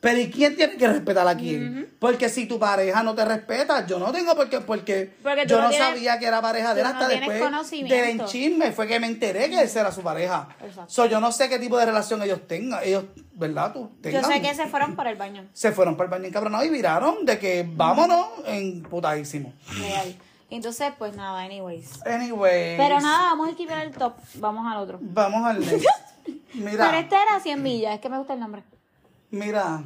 [0.00, 1.94] Pero ¿y quién tiene que respetar a quién?
[1.98, 5.56] Porque si tu pareja no te respeta, yo no tengo por qué, porque, Porque yo
[5.56, 8.72] no no tienes- sabía que era pareja de él no hasta tienes después del enchisme.
[8.72, 10.48] Fue que me enteré que esa era su pareja.
[10.62, 10.84] Exacto.
[10.92, 12.80] So, yo no sé qué tipo de relación ellos tengan.
[12.84, 13.72] Ellos, ¿verdad?
[13.72, 14.24] Tú Yo tengan.
[14.32, 15.44] sé que se fueron para el baño.
[15.52, 19.52] Se fueron para el baño encabronados y viraron de que vámonos en putadísimo.
[19.78, 20.14] Real.
[20.50, 22.06] Entonces, pues nada, anyways.
[22.06, 22.76] Anyway.
[22.76, 24.12] Pero nada, vamos a equipar el top.
[24.34, 24.98] Vamos al otro.
[25.00, 25.84] Vamos al next.
[26.54, 28.62] Mira, Pero este era 100 millas, es que me gusta el nombre.
[29.30, 29.82] Mira.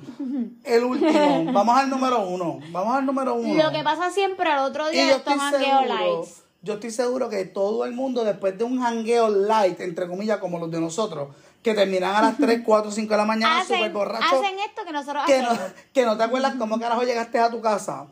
[0.65, 1.45] El último.
[1.53, 2.61] Vamos al número uno.
[2.71, 3.63] Vamos al número uno.
[3.63, 5.95] Lo que pasa siempre al otro día jangueo seguro.
[5.95, 6.43] lights.
[6.63, 10.59] Yo estoy seguro que todo el mundo, después de un jangueo light, entre comillas, como
[10.59, 14.33] los de nosotros, que terminan a las 3, 4, 5 de la mañana súper borrachos.
[14.33, 15.73] hacen esto que nosotros que no, hacemos.
[15.95, 18.07] que no te acuerdas cómo carajo llegaste a tu casa.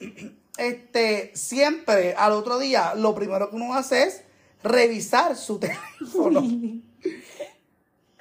[0.56, 4.24] Este, siempre al otro día, lo primero que uno hace es
[4.62, 6.42] revisar su teléfono.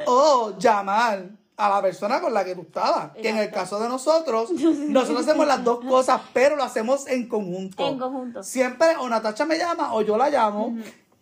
[0.06, 3.12] o llamar a la persona con la que tú estabas.
[3.22, 7.28] Que en el caso de nosotros, nosotros hacemos las dos cosas, pero lo hacemos en
[7.28, 7.86] conjunto.
[7.88, 8.42] En conjunto.
[8.44, 10.76] Siempre o Natacha me llama o yo la llamo.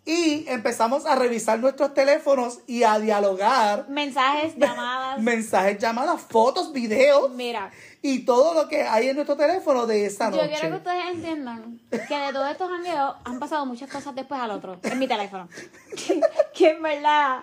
[0.06, 5.20] Y empezamos a revisar nuestros teléfonos y a dialogar Mensajes, llamadas.
[5.22, 7.72] mensajes, llamadas, fotos, videos Mira,
[8.02, 10.50] y todo lo que hay en nuestro teléfono de esa yo noche.
[10.52, 14.52] quiero que ustedes entiendan que de todos estos jangueos han pasado muchas cosas después al
[14.52, 15.50] otro, en mi teléfono.
[15.98, 16.22] que,
[16.54, 17.40] que en verdad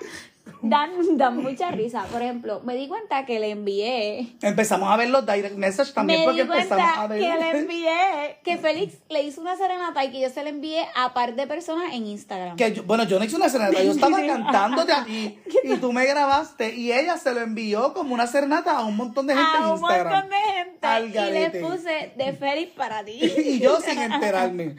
[0.63, 2.05] dan, dan mucha risa.
[2.11, 6.21] Por ejemplo, me di cuenta que le envié Empezamos a ver los direct message también
[6.21, 7.21] me porque di empezamos a ver.
[7.21, 10.85] que le envié, que Félix le hizo una serenata y que yo se la envié
[10.95, 12.57] a par de personas en Instagram.
[12.57, 15.93] Que yo- bueno, yo no hice una serenata, yo estaba cantándote a ti y tú
[15.93, 19.49] me grabaste y ella se lo envió como una serenata a un montón de gente
[19.55, 20.13] a en un Instagram.
[20.13, 23.19] montón de gente y le puse de Félix para ti.
[23.45, 24.77] y yo sin enterarme.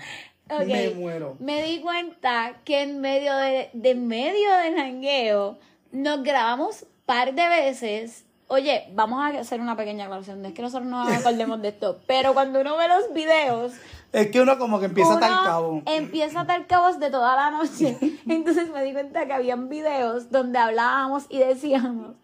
[0.49, 1.35] Ok, Me muero.
[1.39, 5.57] Me di cuenta que en medio de, de medio del jangueo
[5.91, 8.25] nos grabamos par de veces.
[8.47, 10.41] Oye, vamos a hacer una pequeña aclaración.
[10.43, 13.73] No es que nosotros no nos acordemos de esto, pero cuando uno ve los videos,
[14.13, 15.81] Es que uno como que empieza a uno tal cabo.
[15.87, 17.97] empieza a atar cabos de toda la noche.
[18.29, 22.15] Entonces me di cuenta que habían videos donde hablábamos y decíamos,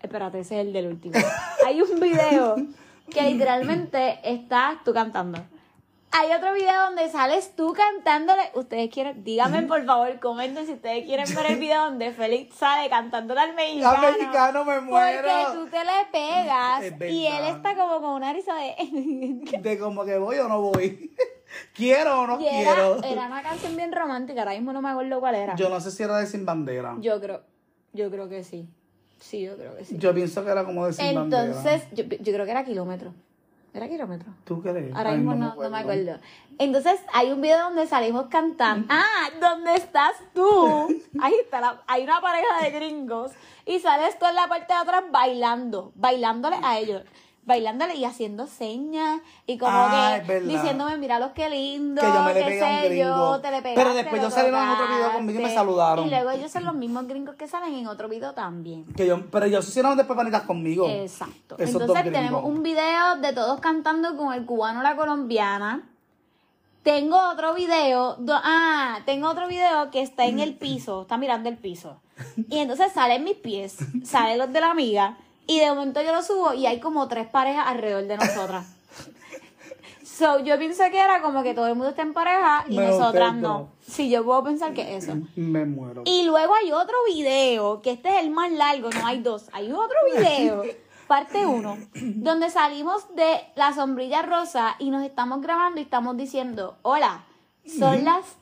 [0.00, 1.14] espérate, ese es el del último.
[1.66, 2.56] Hay un video
[3.10, 5.40] que literalmente estás tú cantando.
[6.18, 8.40] Hay otro video donde sales tú cantándole.
[8.54, 12.88] Ustedes quieren, díganme por favor, comenten si ustedes quieren ver el video donde Félix sale
[12.88, 13.98] cantándole al mexicano.
[13.98, 15.28] Al mexicano me muero.
[15.28, 19.58] Porque tú te le pegas y él está como con una risa de.
[19.60, 21.14] De como que voy o no voy.
[21.74, 23.02] Quiero o no Y era, quiero.
[23.04, 25.54] era una canción bien romántica, ahora mismo no me acuerdo cuál era.
[25.54, 26.96] Yo no sé si era de Sin Bandera.
[26.98, 27.42] Yo creo,
[27.92, 28.66] yo creo que sí.
[29.20, 29.96] Sí, yo creo que sí.
[29.98, 31.44] Yo pienso que era como de Sin Bandera.
[31.44, 33.12] Entonces, yo, yo creo que era kilómetro.
[33.76, 34.32] ¿Era kilómetro?
[34.44, 34.94] ¿Tú crees?
[34.96, 36.18] Ahora mismo no, no me acuerdo.
[36.58, 38.86] Entonces, hay un video donde salimos cantando.
[38.88, 40.88] Ah, ¿dónde estás tú?
[41.20, 43.32] Ahí está, la- hay una pareja de gringos.
[43.66, 47.02] Y sales tú en la parte de atrás bailando, bailándole a ellos.
[47.46, 49.20] Bailándole y haciendo señas.
[49.46, 52.02] Y como Ah, que diciéndome, mira los que lindo.
[52.02, 53.04] Que yo me le qué un sé gringo.
[53.04, 55.54] yo, te le Pero pegaste, después lo ellos salieron en otro video conmigo y me
[55.54, 56.06] saludaron.
[56.06, 58.84] Y luego ellos son los mismos gringos que salen en otro video también.
[58.94, 60.88] Que yo, pero ellos hicieron después panitas conmigo.
[60.88, 61.54] Exacto.
[61.58, 65.88] Esos Entonces tenemos un video de todos cantando con el cubano la colombiana.
[66.82, 71.48] Tengo otro video, do- ah, tengo otro video que está en el piso, está mirando
[71.48, 72.00] el piso.
[72.48, 75.16] Y entonces salen mis pies, salen los de la amiga,
[75.46, 78.66] y de momento yo lo subo y hay como tres parejas alrededor de nosotras.
[80.16, 83.34] So, yo pienso que era como que todo el mundo está en pareja y nosotras
[83.34, 83.48] no.
[83.48, 83.68] dos.
[83.86, 85.12] Sí, yo puedo pensar que eso.
[85.34, 86.04] Me muero.
[86.06, 89.70] Y luego hay otro video, que este es el más largo, no hay dos, hay
[89.70, 90.62] otro video
[91.06, 96.76] parte 1, donde salimos de la sombrilla rosa y nos estamos grabando y estamos diciendo,
[96.82, 97.24] hola,
[97.66, 98.36] son las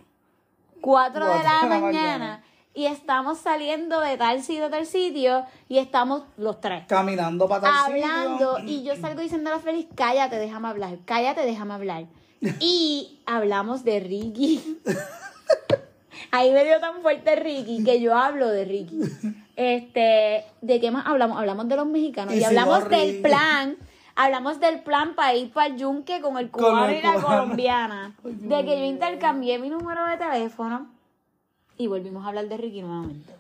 [0.81, 2.45] 4 de la, mañana,
[2.75, 7.62] y estamos saliendo de tal sitio a tal sitio y estamos los tres Caminando para
[7.62, 8.72] tal hablando sitio.
[8.72, 12.05] y yo salgo diciendo a la Félix, cállate, déjame hablar, cállate, déjame hablar.
[12.61, 14.79] Y hablamos de Ricky.
[16.31, 18.99] Ahí me dio tan fuerte Ricky que yo hablo de Ricky.
[19.57, 21.39] Este, ¿de qué más hablamos?
[21.39, 23.77] Hablamos de los mexicanos y hablamos del plan.
[24.16, 27.14] Hablamos del plan para ir para el yunque con el Con cubano el y la
[27.14, 27.27] cubano.
[27.45, 28.16] colombiana.
[28.25, 30.89] De que yo intercambié mi número de teléfono
[31.77, 33.35] y volvimos a hablar de Ricky nuevamente.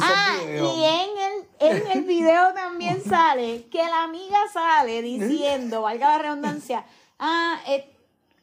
[0.00, 6.16] Ah, y en el, en el video también sale que la amiga sale diciendo, valga
[6.16, 6.84] la redundancia,
[7.18, 7.88] ah, eh,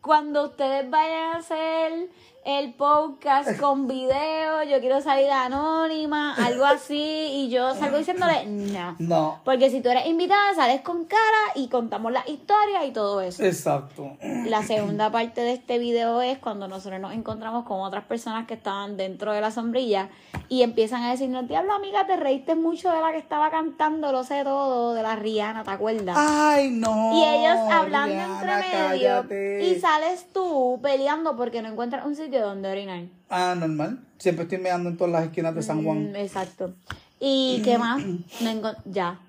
[0.01, 2.09] cuando ustedes vayan a hacer
[2.45, 6.95] el podcast con video, yo quiero salir anónima, algo así,
[7.33, 8.95] y yo salgo diciéndole, no.
[8.97, 11.19] No, Porque si tú eres invitada, sales con cara
[11.55, 13.43] y contamos la historia y todo eso.
[13.43, 14.17] exacto.
[14.45, 18.53] La segunda parte de este video es cuando nosotros nos encontramos con otras personas que
[18.55, 20.09] estaban dentro de la sombrilla
[20.47, 24.23] y empiezan a decirnos, diablo amiga, te reíste mucho de la que estaba cantando, lo
[24.23, 26.15] sé todo, de la Rihanna, ¿te acuerdas?
[26.17, 27.11] Ay, no.
[27.13, 29.65] y ellos hablando Rihanna, entre medio cállate.
[29.67, 33.03] y sales tú peleando porque no encuentras un sitio donde orinar.
[33.29, 33.99] Ah, normal.
[34.17, 36.11] Siempre estoy meando en todas las esquinas de San Juan.
[36.11, 36.73] Mm, exacto.
[37.19, 38.01] ¿Y qué más?
[38.41, 39.19] No ya.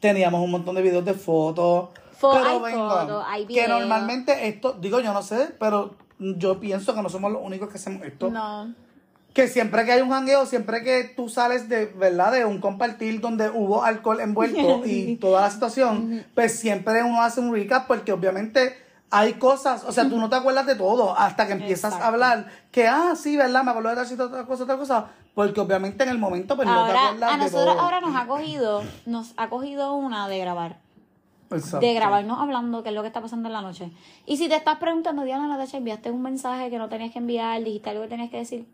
[0.00, 1.90] Teníamos un montón de videos de fotos.
[2.20, 6.94] Fo- pero hay fotos, hay Que normalmente esto, digo yo no sé, pero yo pienso
[6.94, 8.30] que no somos los únicos que hacemos esto.
[8.30, 8.74] No.
[9.34, 12.32] Que siempre que hay un jangueo, siempre que tú sales de, ¿verdad?
[12.32, 17.40] De un compartir donde hubo alcohol envuelto y toda la situación, pues siempre uno hace
[17.40, 18.74] un recap porque obviamente
[19.10, 22.04] hay cosas, o sea, tú no te acuerdas de todo hasta que empiezas Exacto.
[22.04, 23.62] a hablar que, ah, sí, ¿verdad?
[23.62, 26.66] Me acuerdo de tal sitio, tal cosa, tal cosa, porque obviamente en el momento pues
[26.66, 27.80] no te Ahora, acuerdas a de nosotros todo.
[27.84, 30.78] ahora nos ha cogido, nos ha cogido una de grabar.
[31.48, 31.78] Exacto.
[31.78, 33.92] de grabarnos hablando qué es lo que está pasando en la noche.
[34.26, 37.62] Y si te estás preguntando, Diana Natasha, enviaste un mensaje que no tenías que enviar,
[37.62, 38.66] dijiste algo que tenías que decir,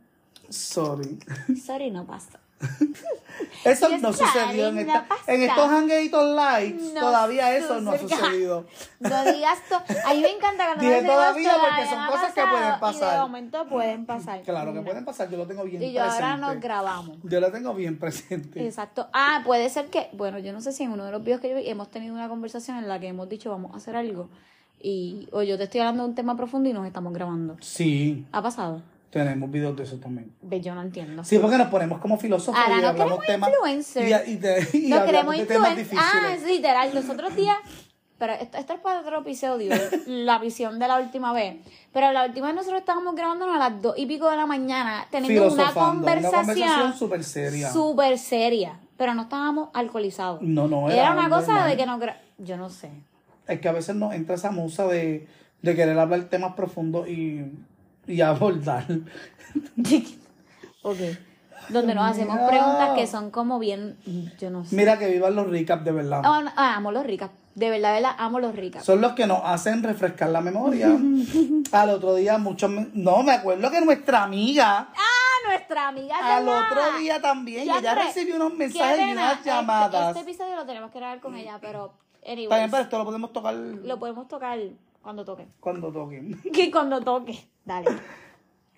[0.49, 1.18] Sorry.
[1.62, 2.41] sorry, no pasa.
[3.64, 6.94] Eso no sucedió en, esta, en estos hangueitos lights.
[6.94, 8.66] No todavía eso no ha sucedido.
[9.00, 12.32] No digas to- A mí me encanta cuando Dije todavía "Esto porque son ha cosas
[12.34, 13.20] que pasado", pueden Y de pasar.
[13.20, 14.42] momento pueden pasar.
[14.42, 16.24] Claro que pueden pasar, yo lo tengo bien Y yo presente.
[16.24, 17.16] ahora nos grabamos.
[17.22, 18.64] Yo lo tengo bien presente.
[18.66, 19.08] Exacto.
[19.12, 21.48] Ah, puede ser que, bueno, yo no sé si en uno de los videos que
[21.50, 24.28] yo vi hemos tenido una conversación en la que hemos dicho vamos a hacer algo
[24.80, 27.56] y o yo te estoy hablando de un tema profundo y nos estamos grabando.
[27.60, 28.82] Sí, ¿Ha pasado?
[29.12, 30.32] Tenemos videos de eso también.
[30.40, 31.22] Ve, yo no entiendo.
[31.22, 33.50] Sí, porque nos ponemos como filósofos Ahora y no hablamos queremos temas.
[33.50, 34.26] influencers.
[34.26, 36.00] Y, y, y No queremos de temas influencia.
[36.00, 36.94] Ah, es literal.
[36.94, 37.56] Los otros días.
[38.18, 39.74] Pero esto, esto es para otro episodio.
[40.06, 41.56] la visión de la última vez.
[41.92, 45.06] Pero la última vez nosotros estábamos grabándonos a las dos y pico de la mañana.
[45.10, 46.94] Teniendo una Filosofando, una conversación conversación.
[46.94, 47.70] súper seria.
[47.70, 48.80] Súper seria.
[48.96, 50.40] Pero no estábamos alcoholizados.
[50.40, 52.00] No, no, Era, era una cosa de que no.
[52.38, 52.88] Yo no sé.
[53.46, 55.28] Es que a veces nos entra esa musa de,
[55.60, 57.44] de querer hablar temas profundos y,
[58.07, 58.84] y abordar.
[60.82, 60.98] ok.
[61.68, 62.48] Donde nos hacemos Mira.
[62.48, 63.96] preguntas que son como bien.
[64.40, 64.74] Yo no sé.
[64.74, 66.22] Mira que vivan los recaps de verdad.
[66.24, 67.30] Ah, no, ah, amo los ricas.
[67.55, 68.84] De verdad, de verdad, amo los ricas.
[68.84, 70.88] Son los que nos hacen refrescar la memoria.
[71.72, 72.68] Al otro día, muchos.
[72.70, 74.88] me- No, me acuerdo que nuestra amiga.
[74.92, 76.36] Ah, nuestra amiga.
[76.36, 77.64] Al otro día también.
[77.66, 80.16] Ya, ella recibió unos qué mensajes y pena, unas este- llamadas.
[80.16, 81.92] Este, episodio lo tenemos que grabar con ella, pero.
[82.26, 84.59] anyways, También, pero esto lo podemos tocar Lo podemos tocar
[85.03, 85.48] cuando toque.
[85.61, 86.40] cuando toquen.
[86.53, 87.48] Que cuando toque.
[87.64, 87.88] Dale.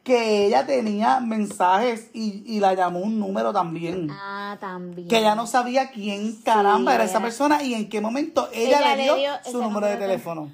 [0.02, 4.08] Que ella tenía mensajes y, y la llamó un número también.
[4.10, 5.08] Ah, también.
[5.08, 8.96] Que ella no sabía quién caramba era esa persona y en qué momento ella, Ella
[8.96, 10.50] le le dio, su número de teléfono.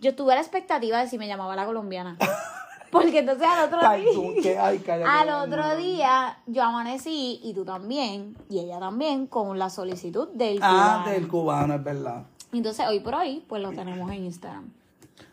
[0.00, 2.18] Yo tuve la expectativa de si me llamaba la colombiana.
[2.90, 4.42] Porque entonces al otro Ay, tú, día.
[4.42, 5.76] que- ay, cállate, Al otro no.
[5.76, 11.10] día yo amanecí y tú también, y ella también, con la solicitud del Ah, cubano.
[11.12, 12.24] del cubano, es verdad.
[12.52, 14.70] Entonces hoy por hoy, pues lo tenemos en Instagram.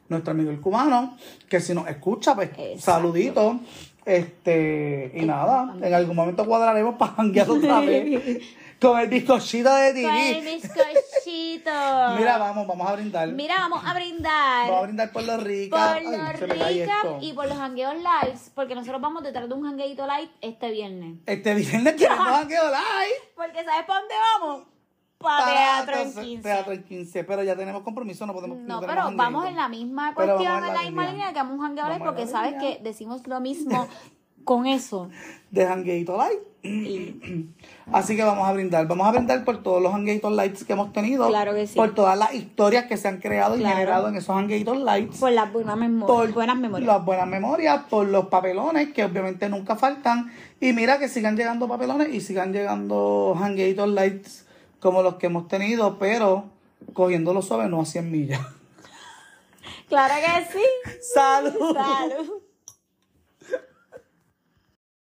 [0.08, 1.18] Nuestro amigo el cubano,
[1.48, 2.80] que si nos escucha, pues Exacto.
[2.82, 3.58] saluditos.
[4.06, 8.42] Este, y nada, en algún momento cuadraremos para janguear otra vez
[8.80, 11.72] con el bizcochito de Con el bizcochito.
[12.18, 13.28] Mira, vamos, vamos a brindar.
[13.30, 14.68] Mira, vamos a brindar.
[14.68, 15.88] Vamos a brindar por los ricas.
[15.94, 17.18] por Ay, los se cae recap esto.
[17.22, 21.18] y por los hangueos lives, porque nosotros vamos detrás de un hangueito live este viernes.
[21.26, 23.16] Este viernes tenemos jangueo live.
[23.36, 24.64] Porque ¿sabes para dónde vamos?
[25.20, 26.44] Para Teatro en entonces, 15.
[26.44, 28.58] Teatro en 15, pero ya tenemos compromiso, no podemos.
[28.60, 31.94] No, tenemos pero vamos en la misma cuestión, en la misma línea que vamos a
[31.94, 32.78] en porque sabes línea.
[32.78, 33.88] que decimos lo mismo
[34.46, 35.10] con eso.
[35.52, 36.42] De jangueito live.
[36.64, 37.48] Y
[37.92, 38.88] Así que vamos a brindar.
[38.88, 41.28] Vamos a brindar por todos los hangueitos lights que hemos tenido.
[41.28, 41.76] Claro que sí.
[41.76, 45.18] Por todas las historias que se han creado y generado en esos hangueitos lights.
[45.20, 46.88] por las buenas, memo- por buenas memorias.
[46.88, 50.32] las buenas memorias, por los papelones que obviamente nunca faltan.
[50.62, 54.46] Y mira que sigan llegando papelones y sigan llegando hangueitos lights
[54.80, 56.46] como los que hemos tenido, pero
[56.94, 58.42] cogiéndolo suave, no a 100 millas.
[59.88, 61.00] Claro que sí.
[61.14, 61.74] Salud.
[61.74, 62.39] Salud.